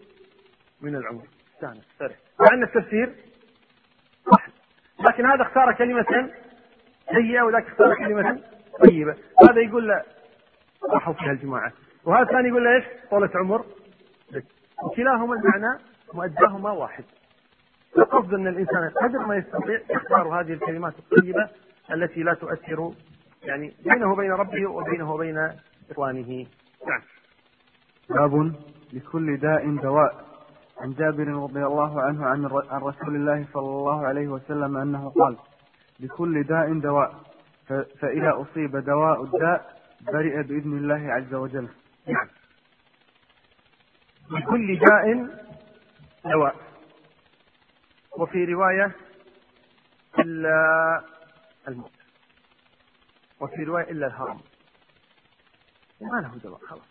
[0.80, 1.22] من العمر.
[1.54, 3.14] استانس فرح مع أن التفسير
[4.32, 4.52] واحد
[5.08, 6.30] لكن هذا اختار كلمة
[7.14, 8.42] سيئة وذاك اختار كلمة
[8.84, 9.16] طيبة.
[9.50, 10.02] هذا يقول له
[10.90, 11.72] راحوا فيها الجماعة.
[12.04, 13.64] وهذا الثاني يقول له إيش؟ طولة عمر
[14.32, 14.44] لك.
[14.84, 15.78] وكلاهما المعنى
[16.14, 17.04] مؤداهما واحد.
[17.96, 21.48] القصد أن الإنسان قدر ما يستطيع يختار هذه الكلمات الطيبة
[21.94, 22.92] التي لا تؤثر
[23.42, 25.50] يعني بينه وبين ربه وبينه وبين
[25.90, 26.46] إخوانه.
[26.86, 27.00] نعم.
[28.10, 28.52] باب
[28.92, 30.28] لكل داء دواء.
[30.80, 32.46] عن جابر رضي الله عنه عن
[32.82, 35.36] رسول الله صلى الله عليه وسلم أنه قال
[36.00, 37.14] لكل داء دواء.
[38.00, 39.80] فإذا أصيب دواء الداء
[40.12, 41.68] برئ بإذن الله عز وجل.
[42.06, 42.28] نعم.
[44.30, 45.28] لكل داء
[46.24, 46.67] دواء.
[48.18, 48.96] وفي رواية
[50.18, 50.54] إلا
[51.68, 51.92] الموت.
[53.40, 54.40] وفي رواية إلا الهرم.
[56.00, 56.88] ما له دواء خلاص.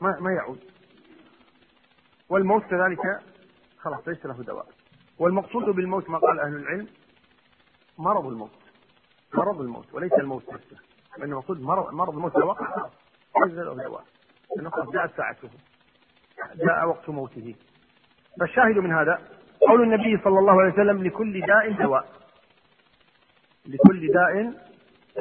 [0.00, 0.60] ما ما يعود.
[2.28, 3.22] والموت كذلك
[3.78, 4.66] خلاص ليس له دواء
[5.18, 6.88] والمقصود بالموت ما قال أهل العلم
[7.98, 8.50] مرض الموت.
[9.34, 10.76] مرض الموت وليس الموت نفسه.
[11.18, 12.90] لأن المقصود مرض مرض الموت لو وقع
[13.44, 14.04] ليس له دواء
[14.56, 15.50] لأنه خلاص جاءت ساعته.
[16.54, 17.54] جاء وقت موته.
[18.40, 22.08] فالشاهد من هذا قول النبي صلى الله عليه وسلم لكل داء دواء.
[23.66, 24.52] لكل داء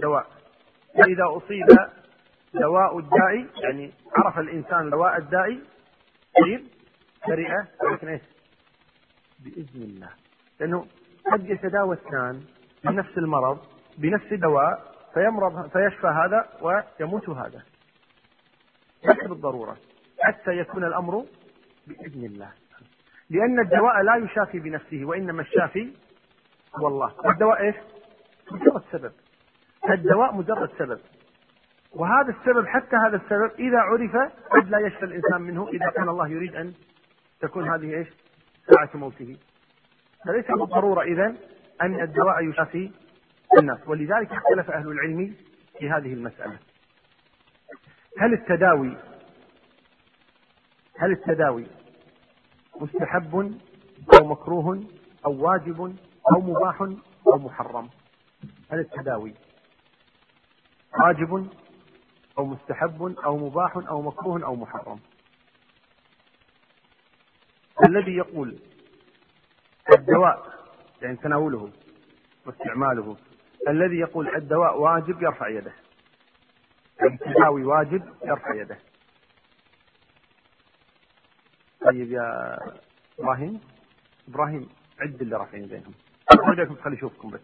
[0.01, 0.27] دواء.
[0.95, 1.65] فإذا أصيب
[2.53, 5.59] دواء الداء يعني عرف الإنسان دواء الداء
[6.43, 6.67] طيب
[7.27, 7.51] برئ
[7.83, 8.21] ولكن إيش؟
[9.39, 10.09] بإذن الله.
[10.59, 10.85] لأنه
[11.31, 12.43] قد يتداوى اثنان
[12.83, 13.59] من نفس المرض
[13.97, 17.63] بنفس دواء فيمرض فيشفى هذا ويموت هذا.
[19.05, 19.77] ليس بالضرورة.
[20.21, 21.25] حتى يكون الأمر
[21.87, 22.51] بإذن الله.
[23.29, 25.93] لأن الدواء لا يشافي بنفسه وإنما الشافي
[26.75, 27.75] هو الله والدواء إيش؟
[28.51, 29.11] مجرد سبب.
[29.89, 30.99] الدواء مجرد سبب.
[31.91, 34.15] وهذا السبب حتى هذا السبب إذا عرف
[34.51, 36.73] قد لا يشفى الإنسان منه إذا كان الله يريد أن
[37.41, 38.07] تكون هذه إيش؟
[38.73, 39.37] ساعة موته.
[40.25, 41.35] فليس بالضرورة إذا
[41.81, 42.91] أن الدواء يشافي
[43.59, 43.87] الناس.
[43.87, 45.35] ولذلك اختلف أهل العلم
[45.79, 46.59] في هذه المسألة.
[48.19, 48.97] هل التداوي
[50.99, 51.67] هل التداوي
[52.81, 53.59] مستحب
[54.19, 54.83] أو مكروه
[55.25, 55.95] أو واجب
[56.35, 56.81] أو مباح
[57.27, 57.89] أو محرم.
[58.71, 59.33] هل التداوي.
[60.99, 61.47] واجب
[62.37, 64.99] أو مستحب أو مباح أو مكروه أو محرم.
[67.85, 68.59] الذي يقول
[69.97, 70.55] الدواء
[71.01, 71.69] يعني تناوله
[72.45, 73.17] واستعماله.
[73.67, 75.73] الذي يقول الدواء واجب يرفع يده.
[77.03, 78.77] التداوي واجب يرفع يده.
[81.85, 82.57] طيب يا
[83.19, 83.61] إبراهيم.
[84.27, 84.69] إبراهيم
[84.99, 85.93] عد اللي رافعين يديهم
[86.45, 87.41] خليكم خلي أشوفكم بس.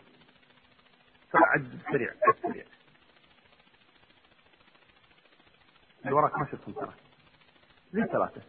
[1.35, 2.63] عد سريع عد سريع.
[6.01, 6.93] اللي وراك ما شفتهم ترى.
[7.93, 8.41] زي ثلاثة؟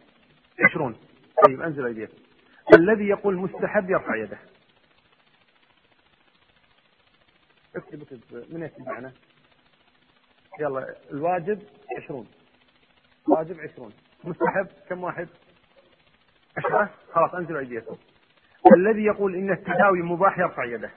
[0.65, 0.95] عشرون.
[1.47, 2.09] طيب أنزل أيديك.
[2.73, 4.39] الذي يقول مستحب يرفع يده.
[7.75, 8.53] اكتب اكتب.
[8.53, 9.13] من يكتب معنا
[10.59, 11.63] يلا الواجب
[11.97, 12.27] عشرون.
[13.27, 13.93] واجب عشرون.
[14.23, 15.27] مستحب؟ كم واحد؟
[16.57, 17.97] عشرة خلاص انزلوا أيديكم.
[18.75, 20.91] الذي يقول إن التداوي مباح يرفع يده.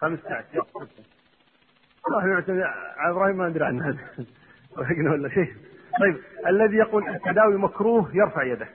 [0.00, 0.66] خمسة عشر
[2.04, 2.44] والله
[2.96, 4.26] على إبراهيم ما أدري عن هذا
[5.10, 5.54] ولا شيء.
[6.00, 8.68] طيب الذي يقول التداوي مكروه يرفع يده.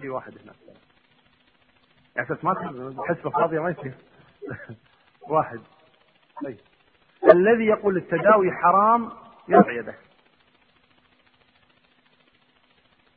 [0.00, 0.56] في واحد هناك.
[2.16, 2.54] يعني أساس ما
[3.08, 3.94] حسبه فاضيه ما يصير
[5.30, 5.60] واحد.
[6.44, 6.58] طيب.
[7.32, 9.10] الذي يقول التداوي حرام
[9.48, 9.94] يرفع يده.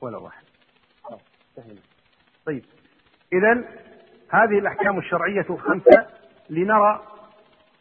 [0.02, 0.44] ولا واحد.
[2.46, 2.66] طيب
[3.34, 3.54] اذا
[4.30, 6.08] هذه الأحكام الشرعية خمسه
[6.50, 7.04] لنرى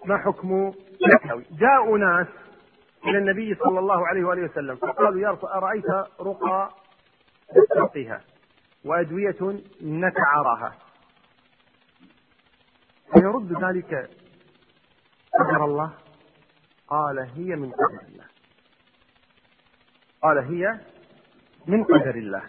[0.05, 0.73] ما حكم
[1.07, 1.45] التداوي.
[1.51, 2.27] جاءوا ناس
[3.05, 5.85] إلى النبي صلى الله عليه وآله وسلم فقالوا يا رسول أرأيت
[6.21, 6.71] رقى
[7.57, 8.21] نسترقيها
[8.85, 10.75] وأدوية نتعارها
[13.21, 14.11] فيرد ذلك
[15.41, 15.95] قدر الله؟
[16.89, 18.27] قال هي من قدر الله.
[20.23, 20.81] قال هي
[21.67, 22.43] من قدر الله.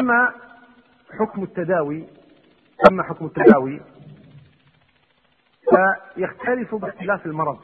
[0.00, 0.34] أما
[1.10, 2.08] حكم التداوي
[2.90, 3.80] أما حكم التداوي
[6.16, 7.58] فيختلف باختلاف المرض.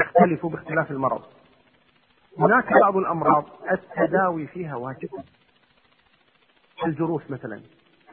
[0.00, 1.24] يختلف باختلاف المرض.
[2.38, 5.08] هناك بعض الأمراض التداوي فيها واجب.
[6.84, 7.60] الجروح مثلا.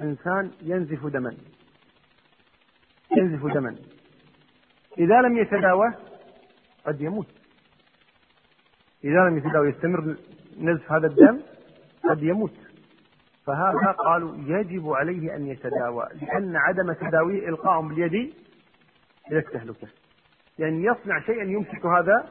[0.02, 1.34] إنسان ينزف دما.
[3.18, 3.76] ينزف دما.
[4.98, 5.94] إذا لم يتداوى
[6.86, 7.28] قد يموت.
[9.04, 10.16] إذا لم يتداوى يستمر
[10.60, 11.40] نزف هذا الدم
[12.10, 12.54] قد يموت.
[13.46, 18.34] فهذا قالوا يجب عليه أن يتداوى لأن عدم تداويه إلقاء باليد
[19.32, 19.88] إلى التهلكة
[20.60, 22.30] يعني يصنع شيئا يمسك هذا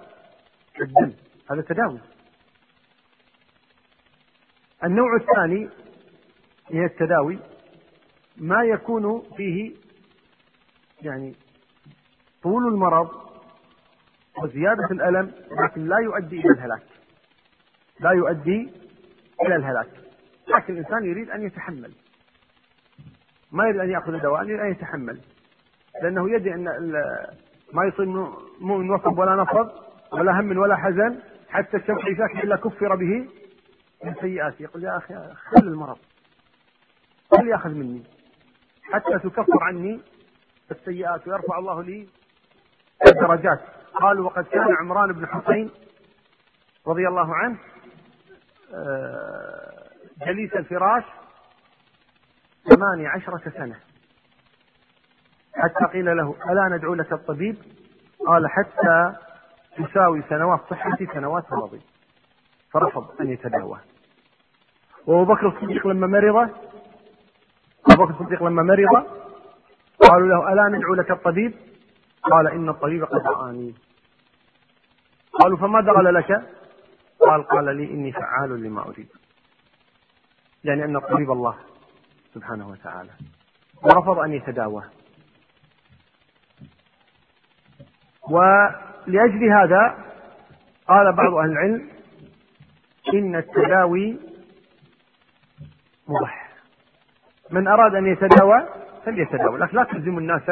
[0.81, 1.13] الدم
[1.51, 2.01] هذا تداوي
[4.85, 5.69] النوع الثاني
[6.69, 7.39] هي التداوي
[8.37, 9.75] ما يكون فيه
[11.03, 11.35] يعني
[12.43, 13.09] طول المرض
[14.43, 15.33] وزيادة الألم
[15.65, 16.83] لكن لا يؤدي إلى الهلاك.
[18.01, 18.73] لا يؤدي
[19.43, 19.91] إلى الهلاك.
[20.49, 21.93] لكن الإنسان يريد أن يتحمل.
[23.53, 25.21] ما يريد أن يأخذ دواء يريد أن يتحمل.
[26.03, 26.65] لأنه يدري أن
[27.73, 28.09] ما يصيب
[28.61, 29.71] مؤمن وصب ولا نصب
[30.13, 33.29] ولا هم ولا حزن حتى الشمس يشاك إلا كفر به
[34.05, 34.63] من سيئاته.
[34.63, 35.99] يقول يا أخي خل المرض.
[37.37, 38.03] خل يأخذ مني؟
[38.83, 40.01] حتى تكفر عني
[40.71, 42.09] السيئات ويرفع الله لي
[43.07, 43.61] الدرجات.
[43.95, 45.71] قالوا وقد كان عمران بن حسين
[46.87, 47.59] رضي الله عنه
[48.75, 49.89] آه،
[50.27, 51.05] جليس الفراش
[52.69, 53.77] ثمانية عشرة سنة.
[55.55, 57.57] حتى قيل له ألا ندعو لك الطبيب؟
[58.27, 59.15] قال حتى
[59.77, 61.81] تساوي سنوات صحتي سنوات مرضي
[62.73, 63.79] فرفض أن يتداوى.
[65.07, 66.51] وأبو بكر الصديق لما مرض
[67.91, 69.07] أبو بكر الصديق لما مرض
[70.11, 71.55] قالوا له ألا ندعو لك الطبيب؟
[72.23, 73.75] قال إن الطبيب قد رآني.
[75.33, 76.31] قالوا فماذا قال لك؟
[77.21, 79.09] قال قال لي إني فعال لما أريد.
[80.65, 81.57] يعني أن الطبيب الله
[82.35, 83.11] سبحانه وتعالى.
[83.83, 84.83] ورفض أن يتداوى.
[88.31, 90.05] ولأجل هذا
[90.89, 91.91] قال بعض أهل العلم
[93.15, 94.19] إن التداوي
[96.09, 96.52] مباح.
[97.53, 98.69] من أراد أن يتداوى
[99.05, 99.59] فليتداوى.
[99.59, 100.43] لكن لا تلزم الناس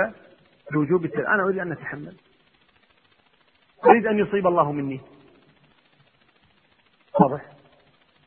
[0.72, 1.28] بوجوب التداوى.
[1.28, 2.16] أنا أريد أن أتحمل.
[3.86, 5.00] أريد أن يصيب الله مني.
[7.20, 7.40] واضح؟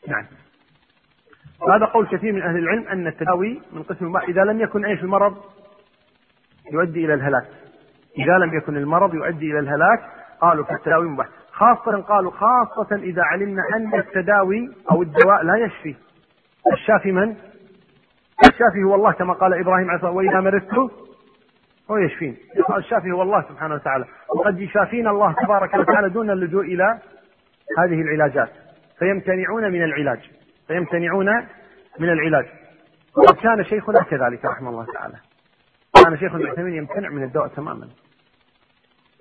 [0.08, 0.26] نعم.
[1.76, 5.38] هذا قول كثير من أهل العلم أن التداوي من قسم إذا لم يكن في المرض
[6.72, 7.48] يؤدي إلى الهلاك.
[8.18, 10.00] إذا لم يكن المرض يؤدي إلى الهلاك
[10.42, 11.28] قالوا فالتداوي مباح.
[11.52, 15.96] خاصة قالوا خاصة إذا علمنا أن التداوي أو الدواء لا يشفي.
[16.74, 17.36] الشافي من؟
[18.50, 20.92] الشافي هو الله كما قال إبراهيم عليه الصلاة وإذا مرضت.
[21.92, 22.38] هو يشفين.
[22.78, 24.06] الشافي هو الله سبحانه وتعالى.
[24.36, 27.00] وقد يشافينا الله تبارك وتعالى دون اللجوء إلى
[27.80, 28.50] هذه العلاجات.
[29.00, 30.32] فيمتنعون من العلاج.
[30.68, 31.28] فيمتنعون
[32.00, 32.46] من العلاج.
[33.18, 35.16] وقد كان شيخنا كذلك رحمه الله تعالى.
[36.04, 37.88] كان شيخ ابن يمتنع من الدواء تماما.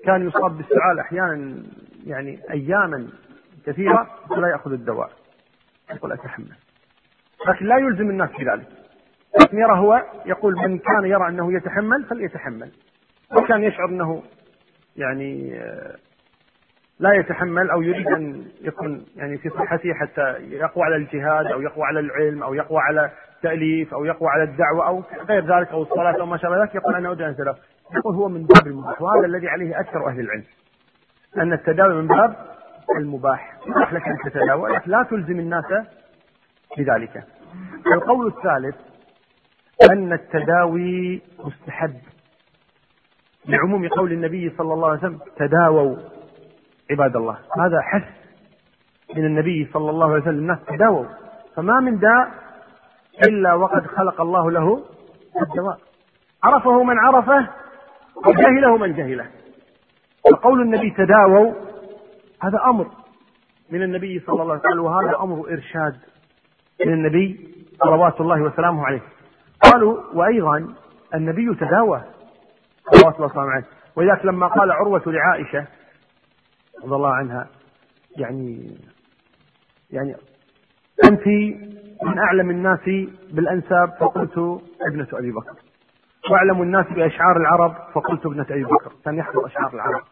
[0.05, 1.63] كان يصاب بالسعال أحيانا
[2.07, 3.09] يعني أياما
[3.67, 5.11] كثيرة ولا يأخذ الدواء.
[5.91, 6.53] يقول أتحمل.
[7.49, 8.69] لكن لا يلزم الناس بذلك.
[9.53, 12.71] يرى هو يقول من كان يرى أنه يتحمل فليتحمل.
[13.37, 14.23] وكان يشعر أنه
[14.97, 15.61] يعني
[16.99, 21.85] لا يتحمل أو يريد أن يكون يعني في صحته حتى يقوى على الجهاد أو يقوى
[21.85, 26.21] على العلم أو يقوى على التأليف أو يقوى على الدعوة أو غير ذلك أو الصلاة
[26.21, 27.35] أو ما شابه ذلك يقول أنا أريد أن
[27.97, 30.45] يقول هو من باب المباح وهذا الذي عليه أكثر أهل العلم
[31.37, 32.37] أن التداوي من باب
[32.99, 33.57] المباح.
[33.67, 35.65] يباح لك أن تتداوى لكن لا تلزم الناس
[36.79, 37.25] بذلك.
[37.95, 38.77] القول الثالث
[39.91, 41.95] أن التداوي مستحب.
[43.49, 45.97] لعموم قول النبي صلى الله عليه وسلم تداووا
[46.91, 47.39] عباد الله.
[47.59, 48.09] هذا حث
[49.17, 51.07] من النبي صلى الله عليه وسلم الناس تداووا.
[51.57, 52.31] فما من داء
[53.29, 54.85] إلا وقد خلق الله له
[55.43, 55.79] الدواء.
[56.45, 57.49] عرفه من عرفه
[58.27, 59.27] وجهله من جهله.
[60.33, 61.55] وقول النبي تداووا
[62.43, 62.87] هذا أمر
[63.71, 65.97] من النبي صلى الله عليه وسلم وهذا أمر إرشاد
[66.87, 69.03] من النبي صلوات الله وسلامه عليه.
[69.63, 70.75] قالوا وأيضا
[71.15, 72.03] النبي تداوى
[72.93, 73.65] صلوات الله وسلامه عليه.
[73.97, 75.67] ولذلك لما قال عروة لعائشة
[76.85, 77.49] رضي الله عنها
[78.17, 78.77] يعني
[79.91, 80.17] يعني
[81.05, 81.27] أنت
[82.03, 82.81] من أعلم الناس
[83.33, 85.57] بالأنساب فقلت ابنة أبي بكر.
[86.31, 88.93] وأعلم الناس بأشعار العرب فقلت ابنة أبي بكر.
[89.05, 90.03] كان يحفظ أشعار العرب.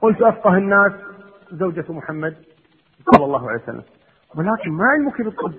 [0.00, 0.92] قلت أفقه الناس
[1.52, 2.36] زوجة محمد
[3.14, 3.82] صلى الله عليه وسلم.
[4.34, 5.54] ولكن ما علمك بالطب.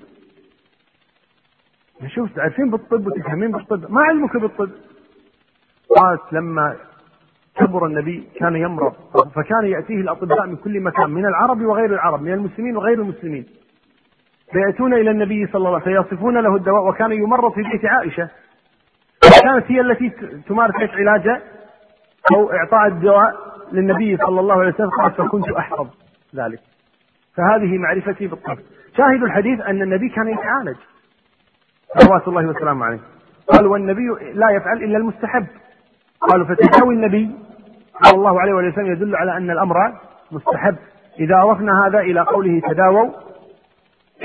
[2.07, 4.69] شوف تعرفين بالطب وتفهمين بالطب؟ ما علمك بالطب؟
[5.97, 6.75] قالت لما
[7.55, 8.93] كبر النبي كان يمرض
[9.35, 13.45] فكان يأتيه الأطباء من كل مكان من العرب وغير العرب من المسلمين وغير المسلمين.
[14.51, 18.29] فيأتون إلى النبي صلى الله عليه وسلم فيصفون له الدواء وكان يمرض في بيت عائشة.
[19.43, 20.09] كانت هي التي
[20.47, 21.41] تمارس علاجة
[22.35, 23.33] أو إعطاء الدواء
[23.71, 25.87] للنبي صلى الله عليه وسلم قال فكنت أحفظ
[26.35, 26.59] ذلك.
[27.35, 28.57] فهذه معرفتي بالطب.
[28.97, 30.77] شاهد الحديث أن النبي كان يتعالج.
[31.99, 32.99] صلوات الله وسلامه عليه.
[33.47, 35.47] قال والنبي لا يفعل إلا المستحب.
[36.21, 37.31] قالوا فتداوي النبي
[38.03, 39.75] صلى الله عليه وسلم يدل على أن الأمر
[40.31, 40.75] مستحب.
[41.19, 43.11] إذا أضفنا هذا إلى قوله تداووا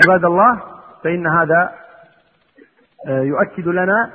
[0.05, 0.61] عباد الله
[1.05, 1.73] فإن هذا
[3.09, 4.11] آه، يؤكد لنا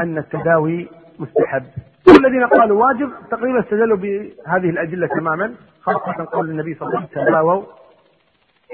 [0.00, 1.64] أن التداوي مستحب.
[2.08, 7.24] والذين قالوا واجب تقريبا استدلوا بهذه الأدلة تماما خاصة قول النبي صلى الله عليه وسلم
[7.26, 7.62] تداووا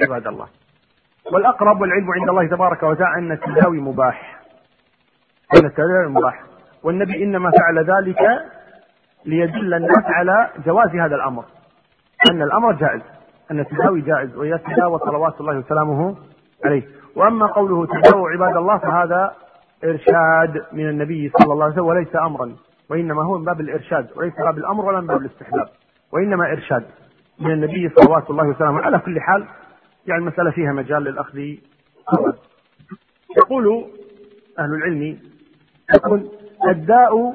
[0.03, 0.46] عباد الله.
[1.33, 4.41] والأقرب والعلم عند الله تبارك وتعالى أن التداوي مباح.
[5.61, 6.43] أن التداوي مباح.
[6.83, 8.18] والنبي إنما فعل ذلك
[9.27, 11.45] ليدل الناس على جواز هذا الأمر.
[12.31, 13.03] أن الأمر جائز.
[13.51, 14.37] أن التداوي جائز.
[14.37, 16.16] ويتداوى صلوات الله وسلامه
[16.64, 16.83] عليه.
[17.16, 19.33] وأما قوله تداووا عباد الله فهذا
[19.85, 22.57] إرشاد من النبي صلى الله عليه وسلم وليس أمرا.
[22.91, 24.09] وإنما هو من باب الإرشاد.
[24.16, 25.68] وليس باب الأمر ولا من باب الاستحباب.
[26.12, 26.85] وإنما إرشاد
[27.41, 29.47] من النبي صلوات الله وسلامه على كل حال.
[30.07, 31.38] يعني المسألة فيها مجال للأخذ.
[33.36, 33.90] يقول
[34.59, 35.18] أهل العلم
[35.94, 36.30] يقول
[36.68, 37.34] الداء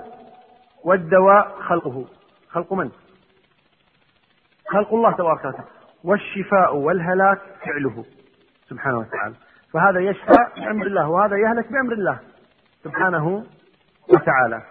[0.83, 2.05] والدواء خلقه.
[2.49, 2.91] خلق من؟
[4.69, 5.67] خلق الله تبارك وتعالى.
[6.03, 8.05] والشفاء والهلاك فعله
[8.69, 9.35] سبحانه وتعالى.
[9.73, 12.19] فهذا يشفى بأمر الله وهذا يهلك بأمر الله
[12.83, 13.45] سبحانه
[14.09, 14.61] وتعالى.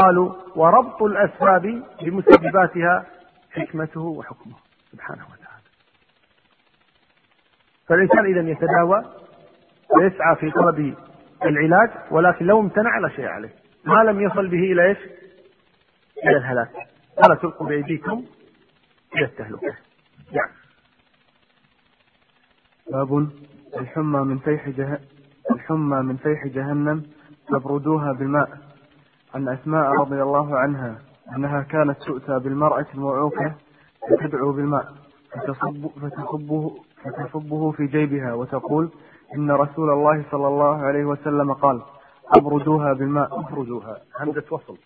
[0.00, 3.06] قالوا وربط الأسباب بمسبباتها
[3.50, 4.56] حكمته وحكمه
[4.92, 5.39] سبحانه وتعالى.
[7.90, 9.04] فالإنسان إذا يتداوى
[9.96, 10.94] ويسعى في طلب
[11.42, 13.54] العلاج ولكن لو امتنع لا شيء عليه.
[13.84, 14.98] ما لم يصل به إلى إيش؟
[16.24, 16.70] إلى الهلاك.
[17.18, 18.24] ولا تلقوا بأيديكم
[19.16, 19.76] إلى التهلكة.
[20.32, 20.52] يعني
[22.92, 23.28] باب
[23.76, 25.00] الحمى من فيح جه...
[25.50, 27.02] الحمى من فيح جهنم
[27.52, 28.48] فابردوها بالماء.
[29.34, 30.98] عن أسماء رضي الله عنها
[31.36, 33.54] أنها كانت تؤتى بالمرأة الموعوكة
[34.10, 34.92] فتدعو بالماء
[35.32, 38.90] فتصب فتصبه فتصبه في جيبها وتقول
[39.36, 41.82] إن رسول الله صلى الله عليه وسلم قال
[42.36, 43.40] أبردوها بالماء.
[43.40, 43.96] أبردوها.
[44.20, 44.76] همزة وصل.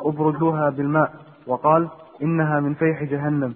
[0.00, 1.12] أبردوها بالماء
[1.46, 1.88] وقال
[2.22, 3.54] إنها من فيح جهنم.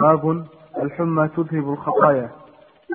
[0.00, 0.46] باب
[0.82, 2.30] الحمى تذهب الخطايا.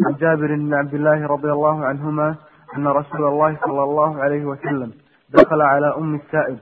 [0.06, 2.36] عن جابر بن عبد الله رضي الله عنهما
[2.78, 4.92] أن رسول الله صلى الله عليه وسلم
[5.30, 6.60] دخل على أم السائب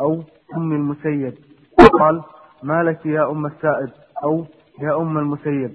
[0.00, 0.22] أو
[0.56, 1.34] أم المسيب.
[1.80, 2.22] وقال
[2.62, 3.90] ما لك يا أم السائب؟
[4.24, 4.44] أو
[4.80, 5.74] يا أم المسيب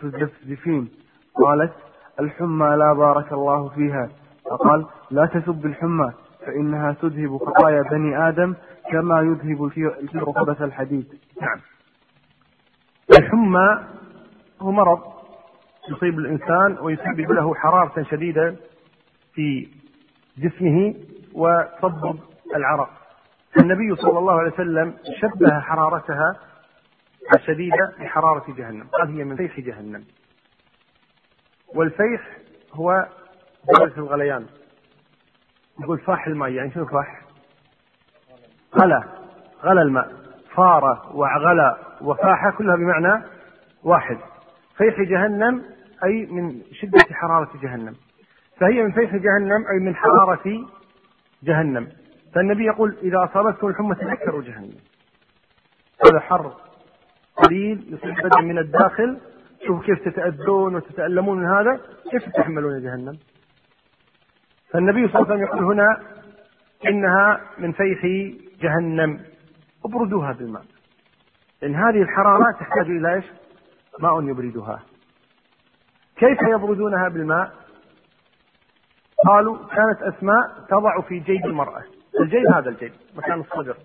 [0.00, 0.88] تزفزفين.
[1.44, 1.72] قالت
[2.20, 4.08] الحمى لا بارك الله فيها.
[4.50, 6.12] فقال لا تسب الحمى
[6.46, 8.54] فإنها تذهب خطايا بني آدم
[8.90, 11.06] كما يذهب الكير خبث الحديد.
[11.42, 11.60] نعم.
[13.18, 13.78] الحمى
[14.62, 15.00] هو مرض
[15.90, 18.56] يصيب الإنسان ويسبب له حرارة شديدة
[19.34, 19.68] في
[20.38, 20.94] جسمه
[21.34, 22.18] وتصبب
[22.56, 22.90] العرق.
[23.58, 26.36] النبي صلى الله عليه وسلم شبه حرارتها
[27.34, 28.86] الشديدة بحرارة جهنم.
[28.92, 30.04] قال هي من فيح جهنم.
[31.74, 32.38] والفيح
[32.72, 33.06] هو
[33.78, 34.46] درجة الغليان.
[35.80, 37.22] يقول فاح الماء يعني شنو فاح؟
[38.78, 39.04] غلا.
[39.62, 40.12] غلا الماء.
[40.54, 43.24] فار وغلا وفاح كلها بمعنى
[43.82, 44.18] واحد.
[44.76, 45.64] فيح جهنم
[46.04, 47.94] أي من شدة حرارة جهنم.
[48.60, 50.66] فهي من فيح جهنم أي من حرارة
[51.42, 51.88] جهنم.
[52.34, 54.74] فالنبي يقول إذا أصابتكم الحمى تذكروا جهنم.
[56.06, 56.54] هذا حر.
[57.36, 59.20] قليل يصيب البدن من الداخل.
[59.66, 61.80] شوفوا كيف تتأذون وتتألمون من هذا.
[62.10, 63.18] كيف تتحملون جهنم؟
[64.70, 66.00] فالنبي صلى الله عليه وسلم يقول هنا
[66.86, 68.06] إنها من فيح
[68.60, 69.20] جهنم.
[69.84, 70.62] ابردوها بالماء.
[71.62, 73.24] لأن هذه الحرارة تحتاج إلى إيش؟
[74.00, 74.82] ماء يبردها.
[76.16, 77.52] كيف يبردونها بالماء؟
[79.26, 81.82] قالوا كانت أسماء تضع في جيب المرأة.
[82.20, 83.76] الجيب هذا الجيب مكان الصدر.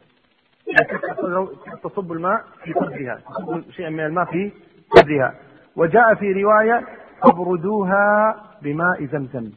[1.84, 4.52] تصب الماء في صدرها تصب شيئا من الماء في
[4.96, 5.36] صدرها
[5.76, 6.86] وجاء في رواية
[7.24, 9.52] أبردوها بماء زمزم.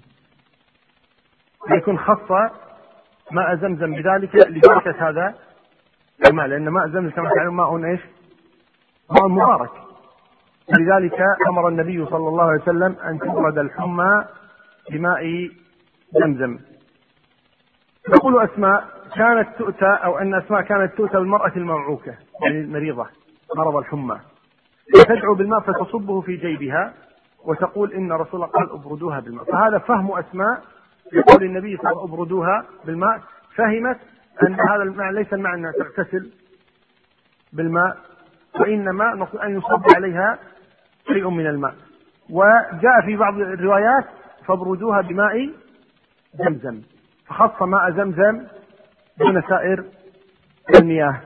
[1.71, 2.31] يكون خص
[3.31, 5.35] ماء زمزم بذلك لبركة هذا
[6.27, 8.01] الماء لأن ماء زمزم كما تعلمون ماء إيش؟
[9.11, 9.71] ماء مبارك.
[10.79, 14.25] لذلك أمر النبي صلى الله عليه وسلم أن تبرد الحمى
[14.91, 15.51] بماء
[16.13, 16.59] زمزم.
[18.09, 23.07] يقول أسماء كانت تؤتى أو أن أسماء كانت تؤتى بالمرأة الموعوكة يعني المريضة
[23.57, 24.21] مرض الحمى.
[24.99, 26.95] فتدعو بالماء فتصبه في جيبها
[27.45, 29.45] وتقول إن رسول الله قال ابردوها بالماء.
[29.45, 30.63] فهذا فهم أسماء
[31.13, 33.21] يقول النبي صلى الله عليه وسلم ابردوها بالماء.
[33.55, 33.99] فهمت
[34.43, 36.31] أن هذا الماء ليس الماء أنها تغتسل
[37.53, 37.97] بالماء
[38.61, 40.39] وإنما نقول أن يصب عليها
[41.07, 41.75] شيء من الماء.
[42.31, 44.05] وجاء في بعض الروايات
[44.47, 45.51] فابردوها بماء
[46.35, 46.81] زمزم
[47.27, 48.47] فخص ماء زمزم
[49.19, 49.85] دون سائر
[50.81, 51.21] المياه.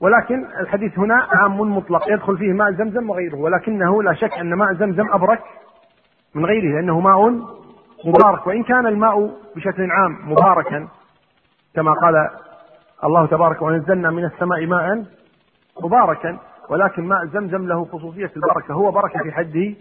[0.00, 4.74] ولكن الحديث هنا عام مطلق يدخل فيه ماء زمزم وغيره ولكنه لا شك أن ماء
[4.74, 5.42] زمزم أبرك
[6.34, 7.30] من غيره لأنه ماء
[8.04, 10.88] مبارك وإن كان الماء بشكل عام مباركا
[11.74, 12.14] كما قال
[13.04, 15.04] الله تبارك ونزلنا من السماء ماء
[15.82, 16.38] مباركا
[16.70, 19.74] ولكن ماء زمزم له خصوصية البركة هو بركة في حد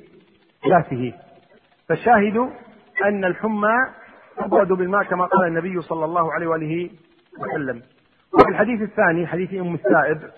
[0.69, 1.13] ذاته.
[1.89, 2.37] فالشاهد
[3.05, 3.75] أن الحمى
[4.37, 6.89] تبرد بالماء كما قال النبي صلى الله عليه وآله
[7.39, 7.81] وسلم
[8.33, 10.31] وفي الحديث الثاني حديث أم السائب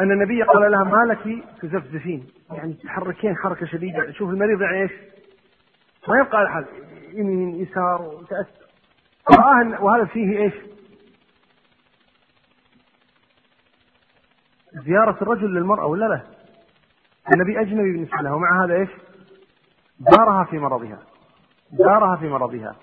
[0.00, 4.92] أن النبي قال لها ما لك تزفزفين يعني تحركين حركة شديدة شوف المريض يعني إيش؟
[6.08, 6.66] ما يبقى على حال
[7.12, 8.68] يمين يسار وتأثر
[9.84, 10.54] وهذا فيه إيش؟
[14.72, 16.22] زيارة الرجل للمرأة ولا لا؟
[17.34, 18.90] النبي أجنبي بالنسبة له ومع هذا إيش؟
[20.00, 20.98] زارها في مرضها
[21.72, 22.76] زارها في مرضها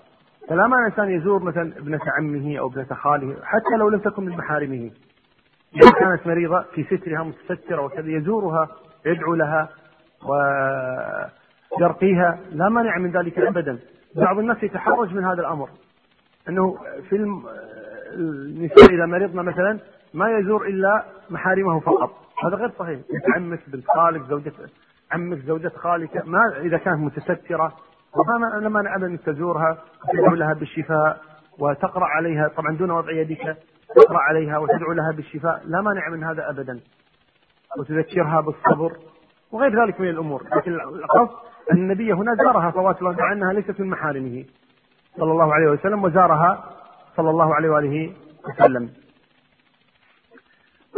[0.48, 4.36] فلا معنى الإنسان يزور مثلا ابنة عمه أو ابنة خاله حتى لو لم تكن من
[4.36, 4.90] محارمه.
[5.74, 8.68] إذا كانت مريضة في سترها متسترة وكذا يزورها
[9.06, 9.68] يدعو لها
[11.80, 13.78] ويرقيها لا مانع من ذلك أبدا.
[14.16, 15.68] بعض الناس يتحرج من هذا الأمر.
[16.48, 16.78] أنه
[17.08, 17.16] في
[18.12, 19.78] النساء إذا مرضنا مثلا
[20.14, 22.10] ما يزور إلا محارمه فقط.
[22.44, 23.00] هذا غير صحيح.
[23.36, 24.52] عمك بنت خالك زوجة
[25.12, 27.72] عمك زوجة خالك ما إذا كانت متسترة
[28.14, 29.78] وما مانع أبدا أنك تزورها
[30.08, 31.20] وتدعو لها بالشفاء
[31.58, 33.56] وتقرأ عليها طبعا دون وضع يدك
[33.96, 36.80] تقرأ عليها وتدعو لها بالشفاء لا مانع من هذا أبدا.
[37.78, 38.92] وتذكرها بالصبر
[39.52, 40.42] وغير ذلك من الأمور.
[40.56, 41.36] لكن القصد
[41.72, 44.44] أن النبي هنا زارها صلوات الله مع أنها ليست من محارمه
[45.16, 46.64] صلى الله عليه وسلم وزارها
[47.16, 48.12] صلى الله عليه وآله
[48.48, 48.90] وسلم.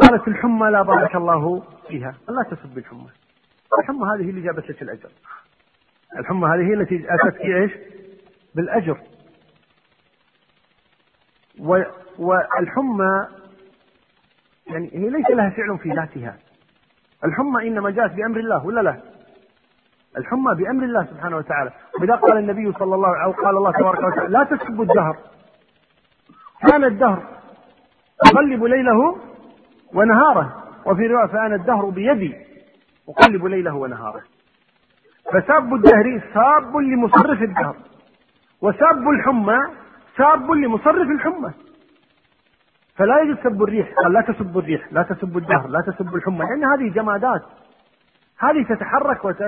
[0.03, 2.15] قالت الحمى لا بارك الله فيها.
[2.29, 3.09] لا تسب الحمى.
[3.79, 5.11] الحمى هذه اللي جابت لك الأجر.
[6.17, 7.73] الحمى هذه هي التي أتتك إيش؟
[8.55, 9.01] بالأجر.
[12.19, 13.27] والحمى
[14.67, 16.37] يعني هي ليس لها فعل في ذاتها.
[17.25, 19.01] الحمى إنما جاءت بأمر الله ولا لا؟
[20.17, 21.73] الحمى بأمر الله سبحانه وتعالى.
[21.97, 25.17] وبذا قال النبي صلى الله عليه وسلم قال الله تبارك وتعالى لا تسبوا الدهر.
[26.71, 27.41] كان الدهر
[28.27, 29.19] أقلب ليله
[29.95, 30.65] ونهاره.
[30.87, 32.37] وفي رواية فأنا الدهر بيدي
[33.09, 34.23] أقلب ليله ونهاره.
[35.33, 37.77] فساب الدهر ساب لمصرف الدهر.
[38.63, 39.59] وساب الحمى
[40.17, 41.53] ساب لمصرف الحمى.
[42.97, 43.93] فلا يجوز سب الريح.
[44.03, 47.43] قال لا تسب الريح لا تسب الدهر لا تسب الحمى لأن هذه جمادات.
[48.39, 49.43] هذه تتحرك وت...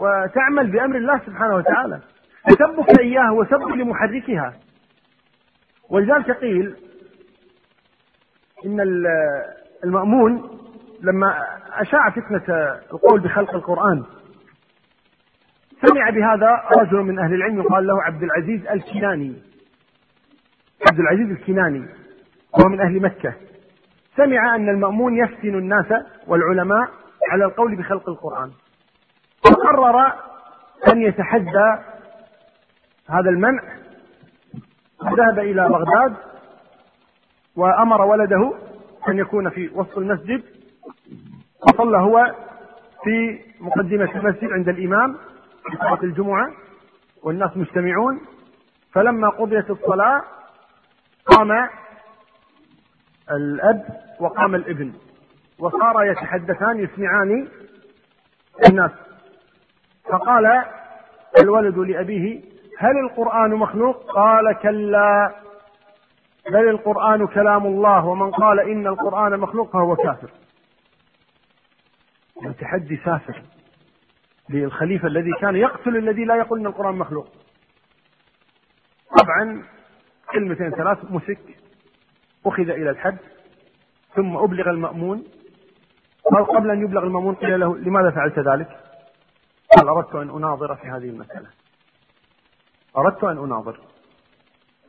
[0.00, 2.00] وتعمل بأمر الله سبحانه وتعالى.
[2.48, 4.52] سبك إياها هو سب لمحركها.
[5.90, 6.76] ولذلك قيل
[8.66, 8.80] إن
[9.84, 10.58] المأمون
[11.02, 11.34] لما
[11.72, 14.04] أشاع فتنة القول بخلق القرآن
[15.86, 19.34] سمع بهذا رجل من أهل العلم يقال له عبد العزيز الكناني.
[20.90, 21.86] عبد العزيز الكناني.
[22.54, 23.34] وهو من أهل مكة.
[24.16, 25.86] سمع أن المأمون يفتن الناس
[26.26, 26.88] والعلماء
[27.30, 28.50] على القول بخلق القرآن.
[29.44, 30.12] فقرر
[30.92, 31.76] أن يتحدى
[33.08, 33.62] هذا المنع.
[35.04, 36.16] ذهب إلى بغداد
[37.56, 38.54] وأمر ولده
[39.08, 40.42] أن يكون في وسط المسجد.
[41.68, 42.34] وصلى هو
[43.04, 45.16] في مقدمة المسجد عند الإمام.
[45.70, 46.50] صلاة الجمعة
[47.22, 48.20] والناس مجتمعون
[48.92, 50.22] فلما قضيت الصلاة
[51.26, 51.68] قام
[53.30, 53.86] الأب
[54.20, 54.92] وقام الابن
[55.58, 57.48] وصار يتحدثان يسمعان
[58.68, 58.90] الناس.
[60.04, 60.64] فقال
[61.42, 62.42] الولد لأبيه
[62.78, 65.34] هل القرآن مخلوق؟ قال كلا.
[66.50, 70.30] بل القرآن كلام الله ومن قال إن القرآن مخلوق فهو كافر.
[72.60, 73.42] تحدي سافر.
[74.48, 77.28] للخليفة الذي كان يقتل الذي لا يقول إن القرآن مخلوق.
[79.18, 79.62] طبعا
[80.32, 81.38] كلمتين ثلاث مسك
[82.46, 83.16] أخذ إلى الحد
[84.14, 85.24] ثم أبلغ المأمون.
[86.38, 88.68] أو قبل أن يبلغ المأمون قيل له لماذا فعلت ذلك؟
[89.76, 91.48] قال أردت أن أناظر في هذه المسألة.
[92.96, 93.80] أردت أن أناظر.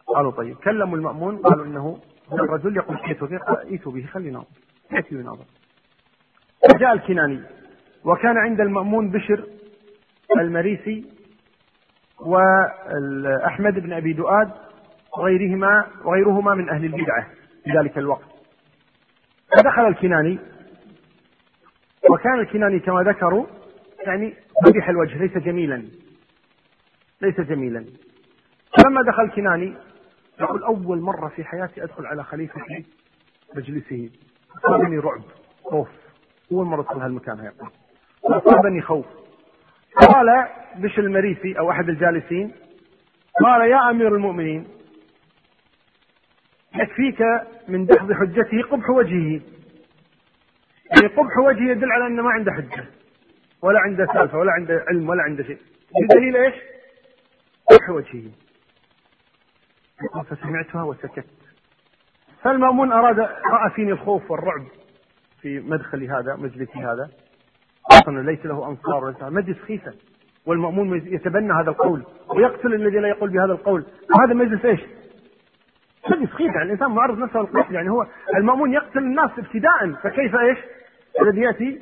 [0.07, 0.57] قالوا طيب.
[0.57, 1.99] كلموا المأمون قالوا إنه
[2.31, 3.57] الرجل يقول ائتوا به؟ قال
[4.93, 5.45] ائتوا يناظر؟
[6.69, 7.43] فجاء الكناني.
[8.05, 9.47] وكان عند المأمون بشر
[10.39, 11.05] المريسي
[12.19, 14.51] وأحمد بن أبي دؤاد
[15.17, 17.27] وغيرهما وغيرهما من أهل البدعة
[17.63, 18.25] في ذلك الوقت.
[19.57, 20.39] فدخل الكناني
[22.09, 23.45] وكان الكناني كما ذكروا
[24.05, 24.33] يعني
[24.65, 25.83] قبيح الوجه ليس جميلا.
[27.21, 27.85] ليس جميلا.
[28.77, 29.73] فلما دخل الكناني
[30.39, 32.85] يقول أول مرة في حياتي أدخل على خليفة في
[33.55, 34.09] مجلسه.
[34.57, 35.21] أصابني رعب
[35.63, 35.89] خوف.
[36.51, 37.69] أول مرة أدخل هالمكان يقول
[38.25, 39.05] أصابني خوف.
[39.95, 42.51] قال بش المريسي أو أحد الجالسين.
[43.43, 44.67] قال يا أمير المؤمنين
[46.75, 47.23] يكفيك
[47.67, 49.41] من دحض حجته قبح وجهه.
[50.91, 52.85] يعني قبح وجهه يدل على أنه ما عنده حجة
[53.61, 55.57] ولا عنده سالفة ولا عنده علم ولا عنده شيء.
[56.01, 56.55] بدليل إيش؟
[57.71, 58.31] قبح وجهه
[60.29, 61.25] فسمعتها وسكت.
[62.41, 64.65] فالمأمون أراد رأى فيني الخوف والرعب
[65.41, 67.09] في مدخلي هذا مجلسي هذا.
[67.91, 69.93] أصلا ليس له أنصار وليس مجلس خيفة
[70.45, 72.03] والمأمون يتبنى هذا القول
[72.35, 73.85] ويقتل الذي لا يقول بهذا القول.
[74.21, 74.79] هذا مجلس إيش؟
[76.11, 78.07] مجلس خيفة يعني الإنسان معرض نفسه للقتل يعني هو
[78.37, 80.57] المأمون يقتل الناس ابتداء فكيف إيش؟
[81.21, 81.81] الذي يأتي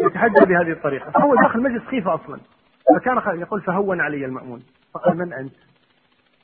[0.00, 1.10] يتحدى بهذه الطريقة.
[1.10, 2.40] فهو داخل المجلس خيفة أصلا.
[2.96, 4.62] فكان يقول فهون علي المأمون.
[4.94, 5.54] فقال من أنت؟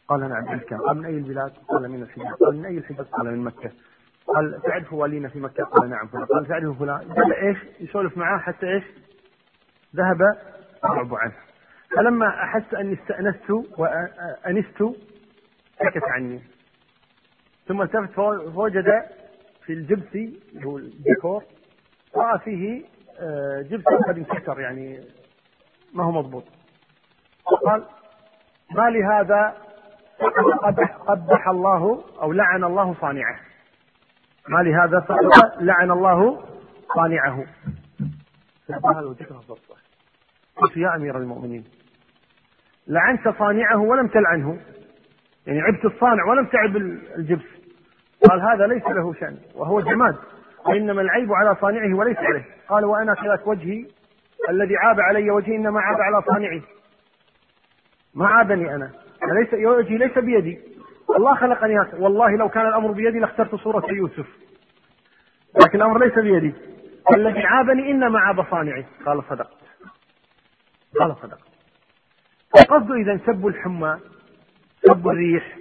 [0.09, 2.33] قال أنا عبد الكام قال من أي البلاد؟ قال من الحجاز.
[2.33, 3.71] قال من أي الحجاز؟ قال من مكة.
[4.35, 8.39] قال تعرف والينا في مكة؟ قال نعم فلان قال تعرف فلان؟ قال إيش؟ يسولف معاه
[8.39, 8.85] حتى إيش؟
[9.97, 10.21] ذهب
[10.85, 11.35] يرعب عنه
[11.97, 14.85] فلما أحس أني استأنست وأنست
[15.79, 16.41] سكت عني
[17.69, 18.13] ثم التفت
[18.55, 19.03] فوجد
[19.67, 21.45] في الجبس اللي هو الديكور
[22.17, 22.85] رأى فيه
[23.21, 25.01] آه، جبس قد انكسر يعني
[25.95, 26.45] ما هو مضبوط
[27.45, 27.85] فقال
[28.71, 29.57] ما لهذا
[30.63, 33.48] قبح, قبح الله أو لعن الله صانعه
[34.49, 36.45] ما لهذا سقط لعن الله
[36.95, 37.45] صانعه.
[38.69, 39.41] فقال وجهه
[40.57, 41.65] قلت يا أمير المؤمنين
[42.87, 44.59] لعنت صانعه ولم تلعنه.
[45.47, 46.77] يعني عبت الصانع ولم تعب
[47.17, 47.47] الجبس.
[48.31, 50.17] قال هذا ليس له شأن وهو جماد.
[50.67, 52.45] وإنما العيب على صانعه وليس عليه.
[52.69, 53.87] قال وأنا كذلك وجهي
[54.49, 56.63] الذي عاب علي وجهي إنما عاب على صانعي.
[58.15, 58.91] ما عابني أنا.
[59.41, 60.59] ليس وجهي ليس بيدي.
[61.17, 61.99] الله خلقني هكذا.
[62.01, 64.27] والله لو كان الأمر بيدي لاخترت صورة يوسف.
[65.63, 66.55] لكن الأمر ليس بيدي.
[67.15, 68.87] الذي عابني إنما عاب صانعي.
[69.07, 69.59] قال صدقت.
[71.01, 71.49] قال صدقت.
[72.61, 73.99] القصد إذا سب الحمى
[74.83, 75.57] سب الريح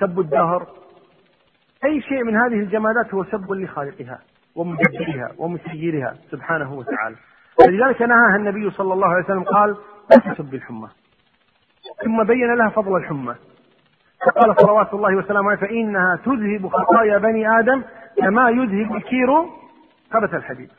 [0.00, 0.66] سب الدهر
[1.84, 4.18] أي شيء من هذه الجمادات هو سب لخالقها
[4.54, 7.16] ومدبرها ومسيرها سبحانه وتعالى.
[7.64, 9.76] فلذلك نهاها النبي صلى الله عليه وسلم قال
[10.10, 10.88] لا تسب الحمى.
[12.04, 13.34] ثم بين لها فضل الحمى.
[14.26, 17.82] فقال صلوات الله وسلامه عليه فإنها تذهب خطايا بني آدم
[18.16, 19.28] كما يذهب الكير
[20.12, 20.70] خبث الحديد.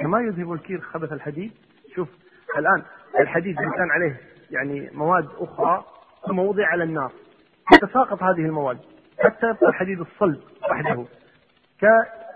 [0.00, 1.52] كما يذهب الكير خبث الحديد.
[1.94, 2.08] شوف
[2.58, 2.82] الآن
[3.20, 4.20] الحديد كان عليه
[4.50, 5.84] يعني مواد أخرى
[6.26, 7.12] ثم وضع على النار.
[7.72, 8.78] تتساقط هذه المواد
[9.24, 11.04] حتى يبقى الحديد الصلب وحده.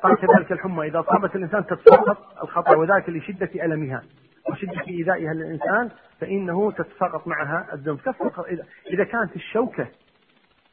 [0.03, 4.03] قال كذلك الحمى إذا أصابت الإنسان تتساقط الخطأ وذلك لشدة ألمها.
[4.51, 5.91] وشدة إيذائها للإنسان
[6.21, 7.99] فإنه تتساقط معها الذنب.
[7.99, 8.45] كفر
[8.91, 9.87] إذا كانت الشوكة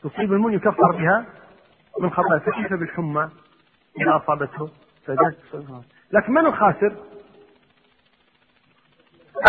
[0.04, 1.26] تصيب المؤمن يكفر بها
[2.00, 3.30] من خطأ فكيف بالحمى؟
[4.02, 4.70] إذا أصابته.
[6.12, 6.96] لكن من الخاسر؟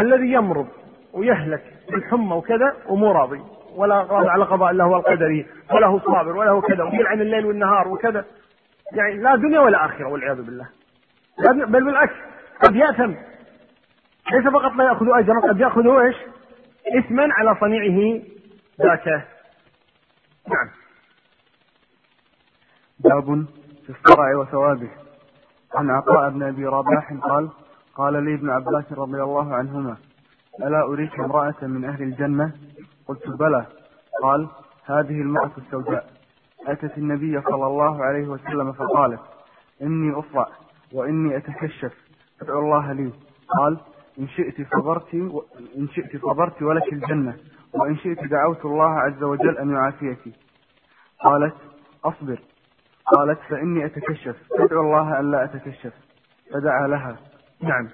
[0.03, 0.69] الذي يمرض
[1.13, 3.41] ويهلك بالحمى وكذا ومو راضي
[3.77, 7.89] ولا راضي على قضاء الله والقدر ولا هو صابر ولا هو كذا ويلعن الليل والنهار
[7.89, 8.25] وكذا.
[8.93, 10.69] يعني لا دنيا ولا آخرة والعياذ بالله.
[11.67, 12.15] بل بالعكس
[12.65, 13.15] قد يأثم.
[14.33, 16.17] ليس فقط لا يأخذ أجرا قد يأخذ إيش؟
[16.99, 18.23] إثما على صنيعه
[18.83, 19.07] ذاك
[20.49, 20.69] نعم.
[22.99, 23.47] باب
[23.87, 24.91] في الصرع وثوابه.
[25.75, 27.51] عن عطاء بن أبي رباح قال
[27.95, 29.97] قال لي ابن عباس رضي الله عنهما
[30.63, 32.53] ألا أريك امرأة من أهل الجنة؟
[33.09, 33.67] قلت بلى.
[34.23, 34.49] قال
[34.85, 36.11] هذه المرأة السوداء.
[36.67, 39.21] أتت النبي صلى الله عليه وسلم فقالت
[39.83, 40.49] إني أصرع
[40.93, 41.93] وإني أتكشف
[42.41, 43.13] فادعو الله لي.
[43.49, 43.81] قال
[44.19, 45.15] إن شئت صبرت.
[45.79, 47.37] إن شئت صبرت ولك الجنة
[47.75, 50.19] وإن شئت دعوت الله عز وجل أن يعافيك
[51.21, 51.55] قالت
[52.05, 52.39] أصبر
[53.17, 55.93] قالت فإني أتكشف فادعو الله أن لا أتكشف
[56.53, 57.17] فدعا لها
[57.63, 57.89] نعم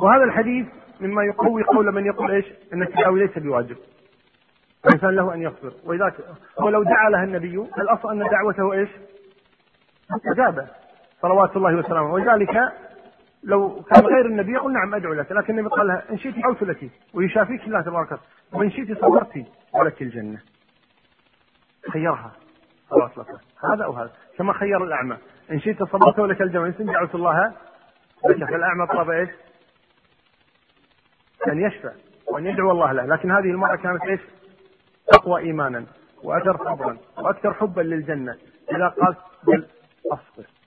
[0.00, 0.66] وهذا الحديث
[1.00, 3.76] مما يقوي قول من يقول إيش؟ إن التداوي ليس بواجب.
[4.86, 6.14] الإنسان له أن يصبر ولذلك
[6.60, 8.88] هو لو دعا لها النبي الأصل أن دعوته إيش؟
[10.10, 10.66] مستجابة
[11.22, 12.72] صلوات الله وسلامه ولذلك
[13.44, 16.62] لو كان غير النبي يقول نعم أدعو لك لكن النبي قال لها إن شئت دعوت
[16.62, 18.22] لك ويشافيك الله تبارك وتعالى
[18.52, 20.38] وإن شئت صبرت ولك الجنة.
[21.92, 22.32] خيرها.
[22.90, 23.40] صلوات الله
[23.72, 24.12] هذا أو هذا.
[24.38, 25.16] كما خير الأعمى.
[25.50, 26.62] إن شئت صبرت ولك الجنة.
[26.62, 27.54] وإن شئت دعوت الله
[28.24, 29.28] لك فالاعمى طلب إيش؟
[31.48, 31.92] أن يشفع
[32.26, 33.06] وأن يدعو الله له.
[33.06, 34.20] لكن هذه المرأة كانت إيش؟
[35.12, 35.86] اقوى إيمانا
[36.22, 38.36] وأجر صبرا وأكثر حبا للجنة.
[38.70, 39.66] إذا قالت بل
[40.12, 40.57] اصبر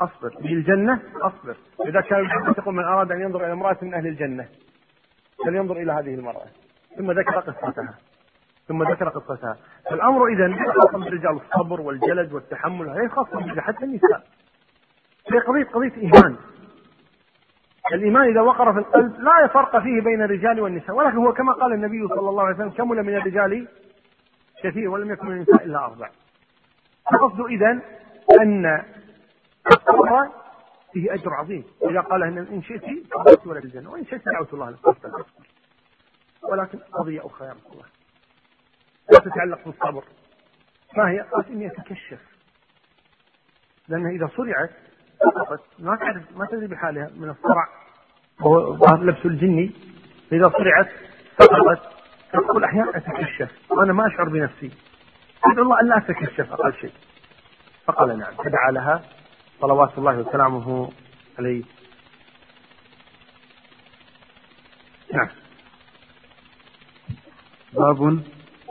[0.00, 0.34] أصبر.
[0.40, 1.56] للجنه أصبر.
[1.86, 2.24] إذا كان
[2.58, 4.48] يقول من أراد أن ينظر إلى امرأة من أهل الجنة
[5.44, 6.46] فلينظر إلى هذه المرأة.
[6.98, 7.94] ثم ذكر قصتها.
[8.68, 9.56] ثم ذكر قصتها.
[9.90, 14.22] فالأمر إذا خاصا بالرجال الصبر والجلد والتحمل هي خاصه حتى النساء.
[15.32, 16.36] هي قضيه قضية إيمان.
[17.92, 21.72] الإيمان إذا وقر في القلب لا فرق فيه بين الرجال والنساء ولكن هو كما قال
[21.72, 23.68] النبي صلى الله عليه وسلم كمل من الرجال
[24.62, 26.08] كثير ولم يكن من النساء إلا أربع.
[27.12, 27.78] القصد إذا
[28.40, 28.82] أن
[29.66, 30.28] الصبر
[30.92, 31.64] فيه أجر عظيم.
[31.90, 32.84] إذا قال إن شئت
[33.14, 35.26] صبرت ولد الجنة وإن شئت دعوت الله لك.
[36.42, 37.86] ولكن قضية أخرى يا رسول الله.
[39.12, 40.04] لا تتعلق بالصبر.
[40.96, 42.20] ما هي؟ قالت إني أتكشف.
[43.88, 44.70] لأنها إذا صرعت
[45.18, 47.68] سقطت ما تعرف ما تدري بحالها من الصرع.
[48.40, 49.70] وهو لبس الجني.
[50.30, 50.88] فإذا صرعت
[51.38, 51.82] سقطت
[52.32, 53.70] تقول أحيانا أتكشف.
[53.70, 54.70] وأنا ما أشعر بنفسي.
[55.44, 56.92] أدعو الله أن لا أتكشف أقل شيء.
[57.84, 59.02] فقال نعم فدعا لها.
[59.60, 60.90] صلوات الله وسلامه
[61.38, 61.62] عليه.
[65.14, 65.28] نعم.
[67.72, 68.20] باب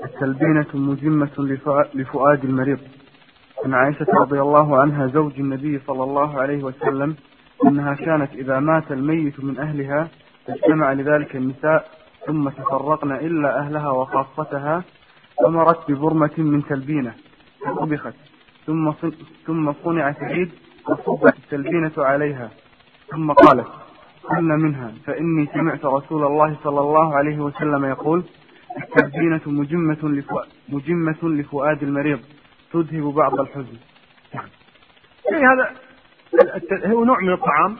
[0.05, 1.35] التلبينة مجمة
[1.93, 2.79] لفؤاد المريض.
[3.65, 7.15] عن عائشة رضي الله عنها زوج النبي صلى الله عليه وسلم
[7.65, 10.07] أنها كانت إذا مات الميت من أهلها
[10.49, 11.89] اجتمع لذلك النساء
[12.27, 14.83] ثم تفرقن إلا أهلها وخاصتها
[15.45, 17.13] أمرت ببرمة من تلبينة
[17.65, 18.13] فطبخت
[18.65, 18.91] ثم
[19.45, 20.51] ثم صنع ثريد
[20.91, 22.49] وصبت التلبينة عليها.
[23.11, 23.67] ثم قالت
[24.21, 28.23] كلنا منها فإني سمعت رسول الله صلى الله عليه وسلم يقول
[28.77, 32.19] التلبينة مجمة لفؤاد, مجمة لفؤاد المريض
[32.73, 33.77] تذهب بعض الحزن.
[35.31, 35.71] يعني هذا
[36.85, 37.77] هو نوع من الطعام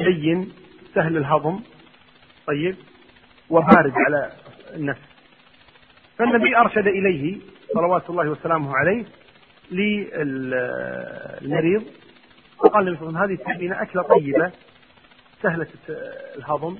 [0.00, 0.52] لين
[0.94, 1.60] سهل الهضم
[2.46, 2.76] طيب
[3.50, 4.32] وبارد على
[4.74, 5.00] النفس.
[6.18, 7.38] فالنبي أرشد إليه
[7.74, 9.04] صلوات الله وسلامه عليه
[11.42, 11.82] للمريض
[12.58, 14.52] وقال النبي هذه التلبينة أكلة طيبة
[15.42, 15.66] سهلة
[16.36, 16.78] الهضم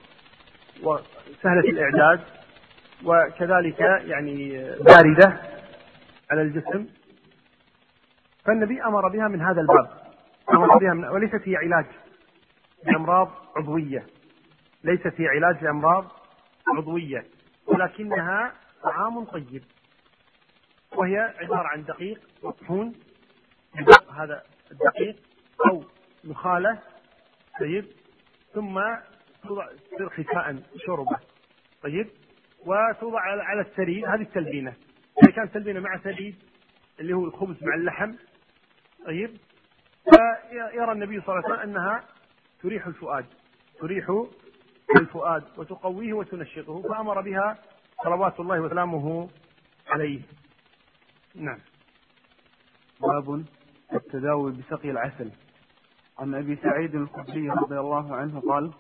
[0.82, 2.20] وسهلة الإعداد
[3.04, 5.40] وكذلك يعني باردة
[6.30, 6.86] على الجسم.
[8.44, 9.90] فالنبي أمر بها من هذا الباب.
[10.50, 11.86] أمر بها من وليست هي علاج
[12.84, 14.06] لأمراض عضوية.
[14.84, 16.04] ليست هي علاج لأمراض
[16.76, 17.24] عضوية.
[17.66, 18.52] ولكنها
[18.82, 19.62] طعام طيب.
[20.96, 22.92] وهي عبارة عن دقيق مطحون.
[24.16, 25.16] هذا الدقيق
[25.70, 25.84] أو
[26.24, 26.78] نخالة
[27.60, 27.84] طيب.
[28.54, 28.80] ثم
[29.42, 31.18] توضع تصير خفاء شوربة.
[31.82, 32.08] طيب.
[32.66, 34.74] وتوضع على السريد هذه التلبينة.
[35.22, 36.36] إذا كانت تلبينة مع سريد
[37.00, 38.12] اللي هو الخبز مع اللحم.
[39.06, 39.36] طيب.
[40.10, 42.04] فيرى النبي صلى الله عليه وسلم أنها
[42.62, 43.26] تريح الفؤاد.
[43.80, 44.10] تريح
[44.96, 46.82] الفؤاد وتقويه وتنشطه.
[46.82, 47.58] فأمر بها
[48.04, 49.28] صلوات الله وسلامه
[49.86, 50.20] عليه.
[51.34, 51.58] نعم.
[53.00, 53.44] باب
[53.92, 55.30] التداوي بسقي العسل.
[56.18, 58.72] عن أبي سعيد الخدري رضي الله عنه قال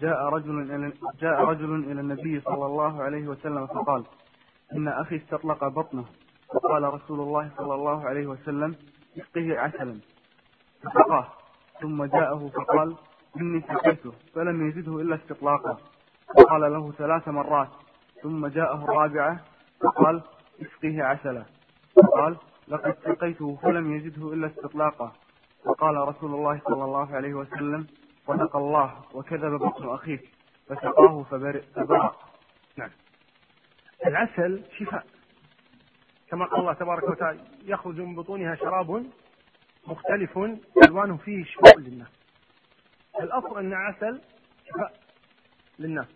[0.00, 4.04] جاء رجل إلى جاء رجل إلى النبي صلى الله عليه وسلم فقال
[4.72, 6.04] إن أخي استطلق بطنه.
[6.54, 8.74] فقال رسول الله صلى الله عليه وسلم
[9.18, 10.00] اسقه عسلا.
[10.82, 11.26] فسقاه.
[11.80, 12.96] ثم جاءه فقال
[13.36, 15.76] إني سقيته فلم يزده إلا استطلاقا.
[16.36, 17.68] فقال له ثلاث مرات.
[18.22, 19.40] ثم جاءه الرابعة
[19.80, 20.22] فقال
[20.62, 21.44] اسقه عسلا.
[21.96, 22.36] فقال
[22.68, 25.12] لقد سقيته فلم يزده إلا استطلاقا.
[25.68, 27.86] وقال رسول الله صلى الله عليه وسلم
[28.26, 30.30] صدق الله وكذب بطن أخيك
[30.66, 32.16] فسقاه فبرأ
[32.76, 32.90] نعم.
[34.06, 35.06] العسل شفاء.
[36.30, 39.06] كما قال الله تبارك وتعالى يخرج من بطونها شراب
[39.86, 40.38] مختلف
[40.84, 42.08] ألوانه فيه شفاء للناس.
[43.20, 44.20] الأصل أن عسل
[44.68, 44.92] شفاء
[45.78, 46.06] للناس.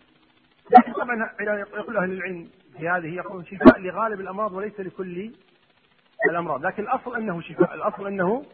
[0.71, 5.33] لكن طبعا يقول أهل العلم في هذه يقول شفاء لغالب الأمراض وليس لكل
[6.31, 6.67] الأمراض.
[6.67, 7.75] لكن الأصل أنه شفاء.
[7.75, 8.45] الأصل أنه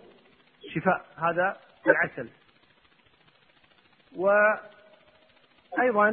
[0.75, 2.31] شفاء هذا العسل.
[4.17, 6.11] وأيضا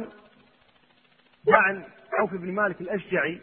[1.46, 3.40] جاء عن عوف بن مالك الأشجعي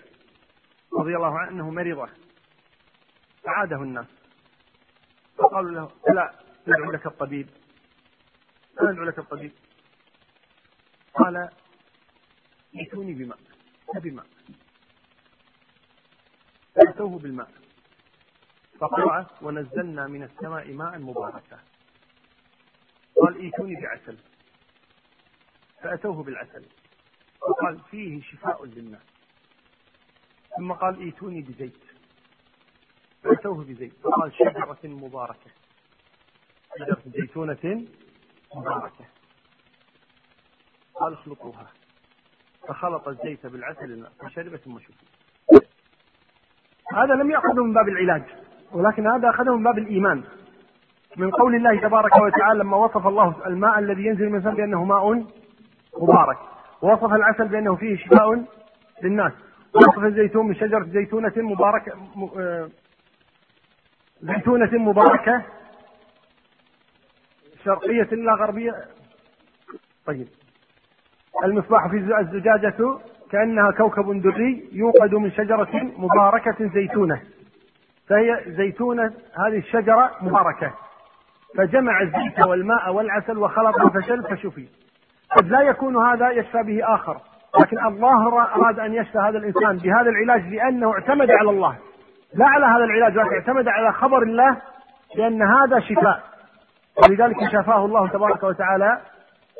[0.99, 2.09] رضي الله عنه أنه مريضة
[3.43, 4.07] فعاده الناس.
[5.37, 6.33] فقالوا له ألا
[6.67, 7.49] ندعو لك الطبيب.
[8.81, 9.51] ألا ندعو لك الطبيب.
[11.13, 11.49] قال
[12.75, 13.39] ائتوني بماء
[13.95, 14.25] بماء
[16.75, 17.62] فأتوه بالماء.
[18.83, 21.59] فقرأ ونزلنا من السماء ماء مباركا
[23.21, 24.17] قال ايتوني بعسل.
[25.81, 26.65] فأتوه بالعسل.
[27.41, 29.01] وقال فيه شفاء للناس.
[30.57, 31.77] ثم قال ايتوني بزيت.
[33.23, 33.93] فأتوه بزيت.
[33.93, 35.51] فقال شجرة مباركة.
[36.77, 37.87] شجرة زيتونة
[38.55, 39.05] مباركة.
[40.95, 41.71] قال اخلطوها
[42.67, 45.05] فخلط الزيت بالعسل فشرب ثم شفي
[46.93, 48.42] هذا لم يأخذه من باب العلاج.
[48.73, 50.23] ولكن هذا أخذه من باب الإيمان.
[51.17, 55.25] من قول الله تبارك وتعالى لما وصف الله الماء الذي ينزل من السماء بأنه ماء
[56.01, 56.37] مبارك.
[56.81, 58.43] ووصف العسل بأنه فيه شفاء
[59.03, 59.31] للناس.
[59.75, 61.91] ووصف الزيتون من شجرة زيتونة مباركة
[62.37, 62.69] آه،
[64.21, 65.41] زيتونة مباركة
[67.65, 68.85] شرقية لا غربية.
[70.05, 70.27] طيب.
[71.43, 72.99] المصباح في الزجاجة
[73.31, 77.21] كأنها كوكب دري يوقد من شجرة مباركة زيتونة.
[78.09, 79.13] فهي زيتونة
[79.47, 80.73] هذه الشجرة مباركة.
[81.57, 84.67] فجمع الزيت والماء والعسل وخلط فشل فشفي.
[85.37, 87.17] قد لا يكون هذا يشفى به آخر.
[87.61, 91.77] لكن الله أراد أن يشفى هذا الإنسان بهذا العلاج لأنه اعتمد على الله.
[92.33, 94.61] لا على هذا العلاج لكن اعتمد على خبر الله
[95.15, 96.23] بأن هذا شفاء.
[97.03, 99.01] ولذلك شفاه الله تبارك وتعالى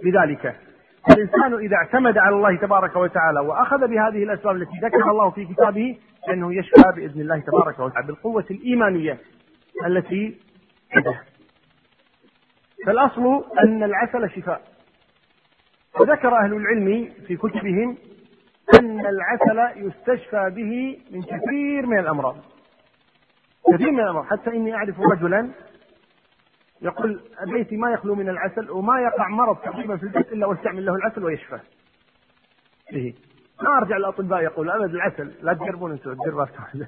[0.04, 0.56] بذلك.
[1.12, 5.97] الإنسان إذا اعتمد على الله تبارك وتعالى وأخذ بهذه الأسباب التي ذكرها الله في كتابه
[6.28, 9.18] فإنه يشفى بإذن الله تبارك وتعالى بالقوة الإيمانية
[9.86, 10.38] التي
[10.95, 11.22] عنده.
[12.86, 14.62] فالأصل أن العسل شفاء.
[15.99, 17.97] وذكر أهل العلم في كتبهم
[18.80, 22.36] أن العسل يستشفى به من كثير من الأمراض.
[23.74, 24.26] كثير من الأمراض.
[24.26, 25.49] حتى إني أعرف رجلا
[26.82, 30.96] يقول بيتي ما يخلو من العسل وما يقع مرض تقريبا في البيت إلا واستعمل له
[30.96, 31.60] العسل ويشفى.
[32.92, 33.14] به
[33.62, 36.48] ما أرجع الأطباء يقول أبد العسل لا تجربون أنتم تجربة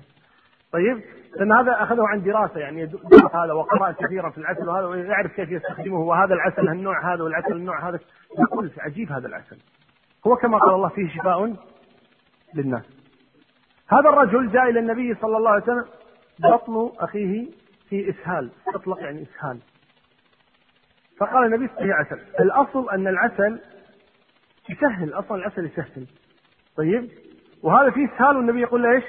[0.73, 1.01] طيب
[1.35, 5.51] لأن هذا أخذه عن دراسة يعني درس هذا وقرأ كثيرا في العسل وهذا ويعرف كيف
[5.51, 7.99] يستخدمه وهذا العسل النوع هذا والعسل النوع هذا.
[8.39, 9.57] يقول عجيب هذا العسل.
[10.27, 11.55] هو كما قال الله فيه شفاء
[12.55, 12.83] للناس.
[13.87, 15.85] هذا الرجل جاء إلى النبي صلى الله عليه وسلم
[16.39, 17.47] بطن أخيه
[17.89, 19.59] في إسهال إطلق يعني إسهال.
[21.19, 23.61] فقال النبي اسقه عسل الأصل أن العسل
[24.69, 26.07] يسهل أصلا العسل يسهل.
[26.77, 27.09] طيب؟
[27.63, 29.03] وهذا فيه إسهال والنبي يقول له إيش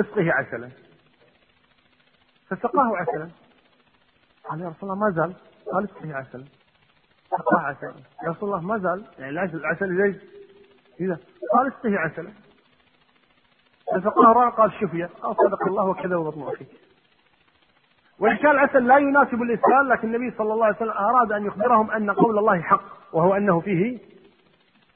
[0.00, 0.70] أسقه عسلا.
[2.48, 3.28] فسقاه عسلا.
[4.44, 5.34] قال يا رسول الله ما زال؟
[5.72, 6.44] قال أسقه عسلا.
[7.30, 7.94] سقاه عسلا.
[8.24, 10.16] يا رسول الله ما زال؟ يعني العسل العسل ليش
[11.00, 11.18] إذا
[11.52, 12.32] قال أسقه عسلا.
[13.86, 16.68] فسقاه رأى قال شفية قال صدق الله وكذا بطن أخيك
[18.18, 21.90] وإن كان العسل لا يناسب الإسلام لكن النبي صلى الله عليه وسلم أراد أن يخبرهم
[21.90, 23.98] أن قول الله حق وهو أنه فيه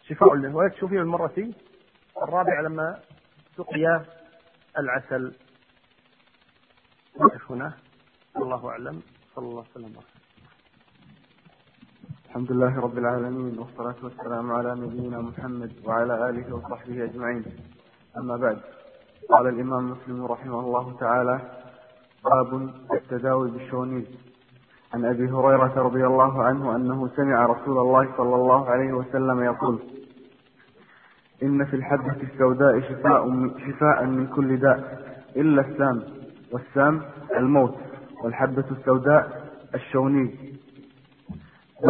[0.02, 0.56] شفاء له.
[0.56, 1.48] ويكشف فيه المرة
[2.22, 2.98] الرابعة لما
[3.56, 4.04] سقي
[4.78, 5.34] العسل.
[7.20, 7.72] نقف هنا.
[8.36, 9.02] الله أعلم.
[9.36, 10.00] صلى الله عليه وسلم.
[12.28, 17.44] الحمد لله رب العالمين والصلاة والسلام على نبينا محمد وعلى آله وصحبه أجمعين.
[18.16, 18.58] أما بعد
[19.30, 21.40] قال الإمام مسلم رحمه الله تعالى
[22.24, 24.04] باب التداوي بالشونيز.
[24.94, 29.78] عن أبي هريرة رضي الله عنه أنه سمع رسول الله صلى الله عليه وسلم يقول
[31.42, 34.98] إن في الحبة السوداء شفاء شفاء من كل داء
[35.36, 36.02] إلا السام
[36.52, 37.02] والسام
[37.36, 37.74] الموت
[38.24, 40.34] والحبة السوداء الشوني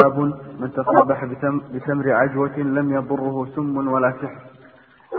[0.03, 0.19] باب
[0.61, 1.25] من تصبح
[1.73, 4.43] بتمر عجوة لم يضره سم ولا سحر.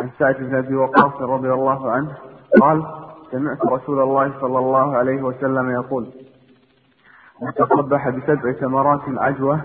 [0.01, 2.17] عن سعد بن أبي وقاص رضي الله عنه
[2.61, 2.98] قال
[3.31, 6.07] سمعت رسول الله صلى الله عليه وسلم يقول
[7.41, 9.61] من تصبح بسبع ثمرات عجوة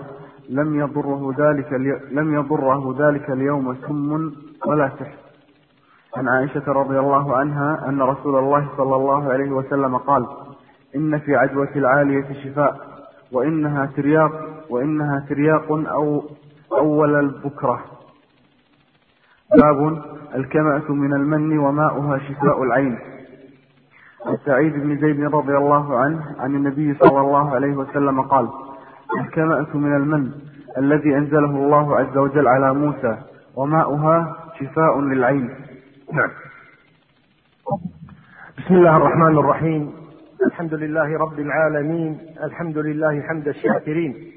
[0.49, 1.73] لم يضره ذلك
[2.11, 4.31] لم يضره ذلك اليوم سم
[4.65, 5.15] ولا سحر.
[6.17, 10.27] عن عائشة رضي الله عنها أن رسول الله صلى الله عليه وسلم قال
[10.95, 12.77] إن في عجوة العالية شفاء
[13.31, 14.31] وإنها ترياق
[14.69, 16.23] وإنها ترياق أو
[16.71, 17.79] أول البكرة.
[19.61, 20.01] باب
[20.35, 22.99] الكمأة من المن وماؤها شفاء العين.
[24.25, 28.49] عن سعيد بن زيد رضي الله عنه عن النبي صلى الله عليه وسلم قال
[29.21, 30.31] الكمأة من المن
[30.77, 33.17] الذي أنزله الله عز وجل على موسى
[33.55, 35.49] وماؤها شفاء للعين.
[36.13, 36.29] نعم.
[38.57, 39.93] بسم الله الرحمن الرحيم.
[40.45, 44.31] الحمد لله رب العالمين الحمد لله حمد الشاكرين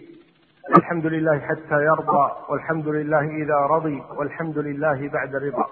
[0.79, 5.67] الحمد لله حتى يرضى والحمد لله إذا رضي والحمد لله بعد الرضا.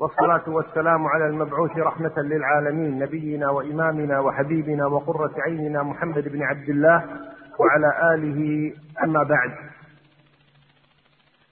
[0.00, 7.04] والصلاة والسلام على المبعوث رحمة للعالمين نبينا وإمامنا وحبيبنا وقرة عيننا محمد بن عبد الله
[7.58, 8.72] وعلى آله.
[9.04, 9.50] أما بعد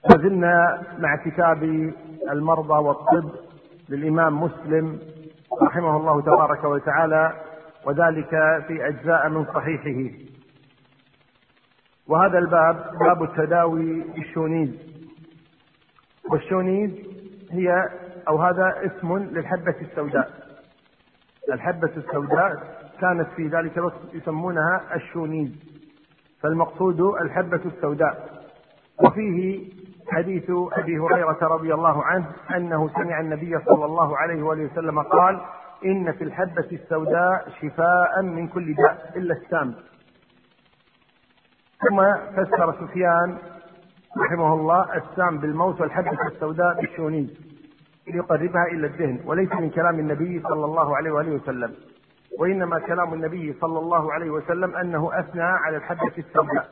[0.09, 1.63] لازلنا مع كتاب
[2.31, 3.31] المرضى والطب
[3.89, 4.99] للإمام مسلم
[5.61, 7.33] رحمه الله تبارك وتعالى
[7.85, 8.29] وذلك
[8.67, 10.15] في أجزاء من صحيحه.
[12.07, 14.69] وهذا الباب باب التداوي بالشونيز.
[16.31, 16.91] والشونيز
[17.51, 17.89] هي
[18.27, 20.31] أو هذا اسم للحبة السوداء.
[21.53, 25.51] الحبة السوداء كانت في ذلك الوقت يسمونها الشونيز.
[26.41, 28.29] فالمقصود الحبة السوداء.
[29.05, 29.69] وفيه
[30.11, 35.41] حديث أبي هريرة رضي الله عنه أنه سمع النبي صلى الله عليه وآله وسلم قال
[35.85, 39.75] إن في الحبة السوداء شفاء من كل داء إلا السام.
[41.89, 43.37] ثم فسر سفيان
[44.17, 47.58] رحمه الله السام بالموت والحبة السوداء بالشونيز.
[48.11, 51.75] ليقربها إلى الدهن وليس من كلام النبي صلى الله عليه وآله وسلم.
[52.39, 56.69] وإنما كلام النبي صلى الله عليه وسلم أنه أثنى على الحبه السوداء.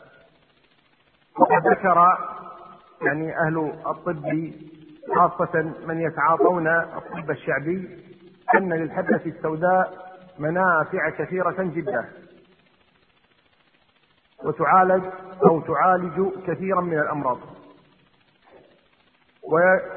[1.40, 2.18] وقد ذكر
[3.02, 4.52] يعني أهل الطب
[5.16, 8.00] خاصة من يتعاطون الطب الشعبي
[8.56, 9.94] أن للحبة السوداء
[10.40, 12.06] منافع كثيرة جدا.
[14.44, 15.04] وتعالج
[15.44, 17.38] أو تعالج كثيرا من الأمراض.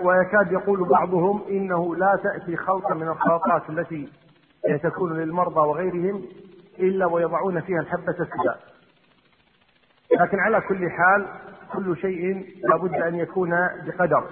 [0.03, 4.09] ويكاد يقول بعضهم إنه لا تأتي خلطة من الخلطات التي
[4.83, 6.23] تكون للمرضى وغيرهم
[6.79, 8.61] إلا ويضعون فيها الحبة السوداء
[10.21, 11.27] لكن على كل حال
[11.73, 13.51] كل شيء لابد أن يكون
[13.87, 14.25] بقدر.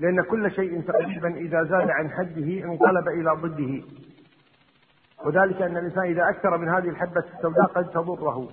[0.00, 3.82] لأن كل شيء تقريبا إذا زاد عن حده انقلب إلى ضده.
[5.24, 8.48] وذلك أن الإنسان إذا أكثر من هذه الحبة السوداء قد تضره.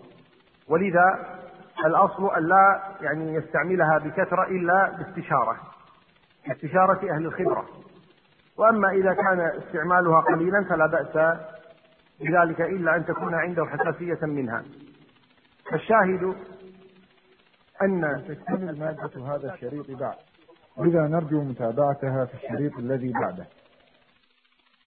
[0.69, 1.39] ولذا
[1.85, 5.57] الأصل أن لا يعني يستعملها بكثرة إلا باستشارة
[6.51, 7.65] استشارة أهل الخبرة.
[8.57, 11.37] وأما إذا كان استعمالها قليلا فلا بأس
[12.21, 14.63] بذلك إلا أن تكون عنده حساسية منها.
[15.71, 16.35] فالشاهد
[17.81, 20.15] أن تكتمل مادة هذا الشريط بعد.
[20.77, 23.45] لذا نرجو متابعتها في الشريط الذي بعده.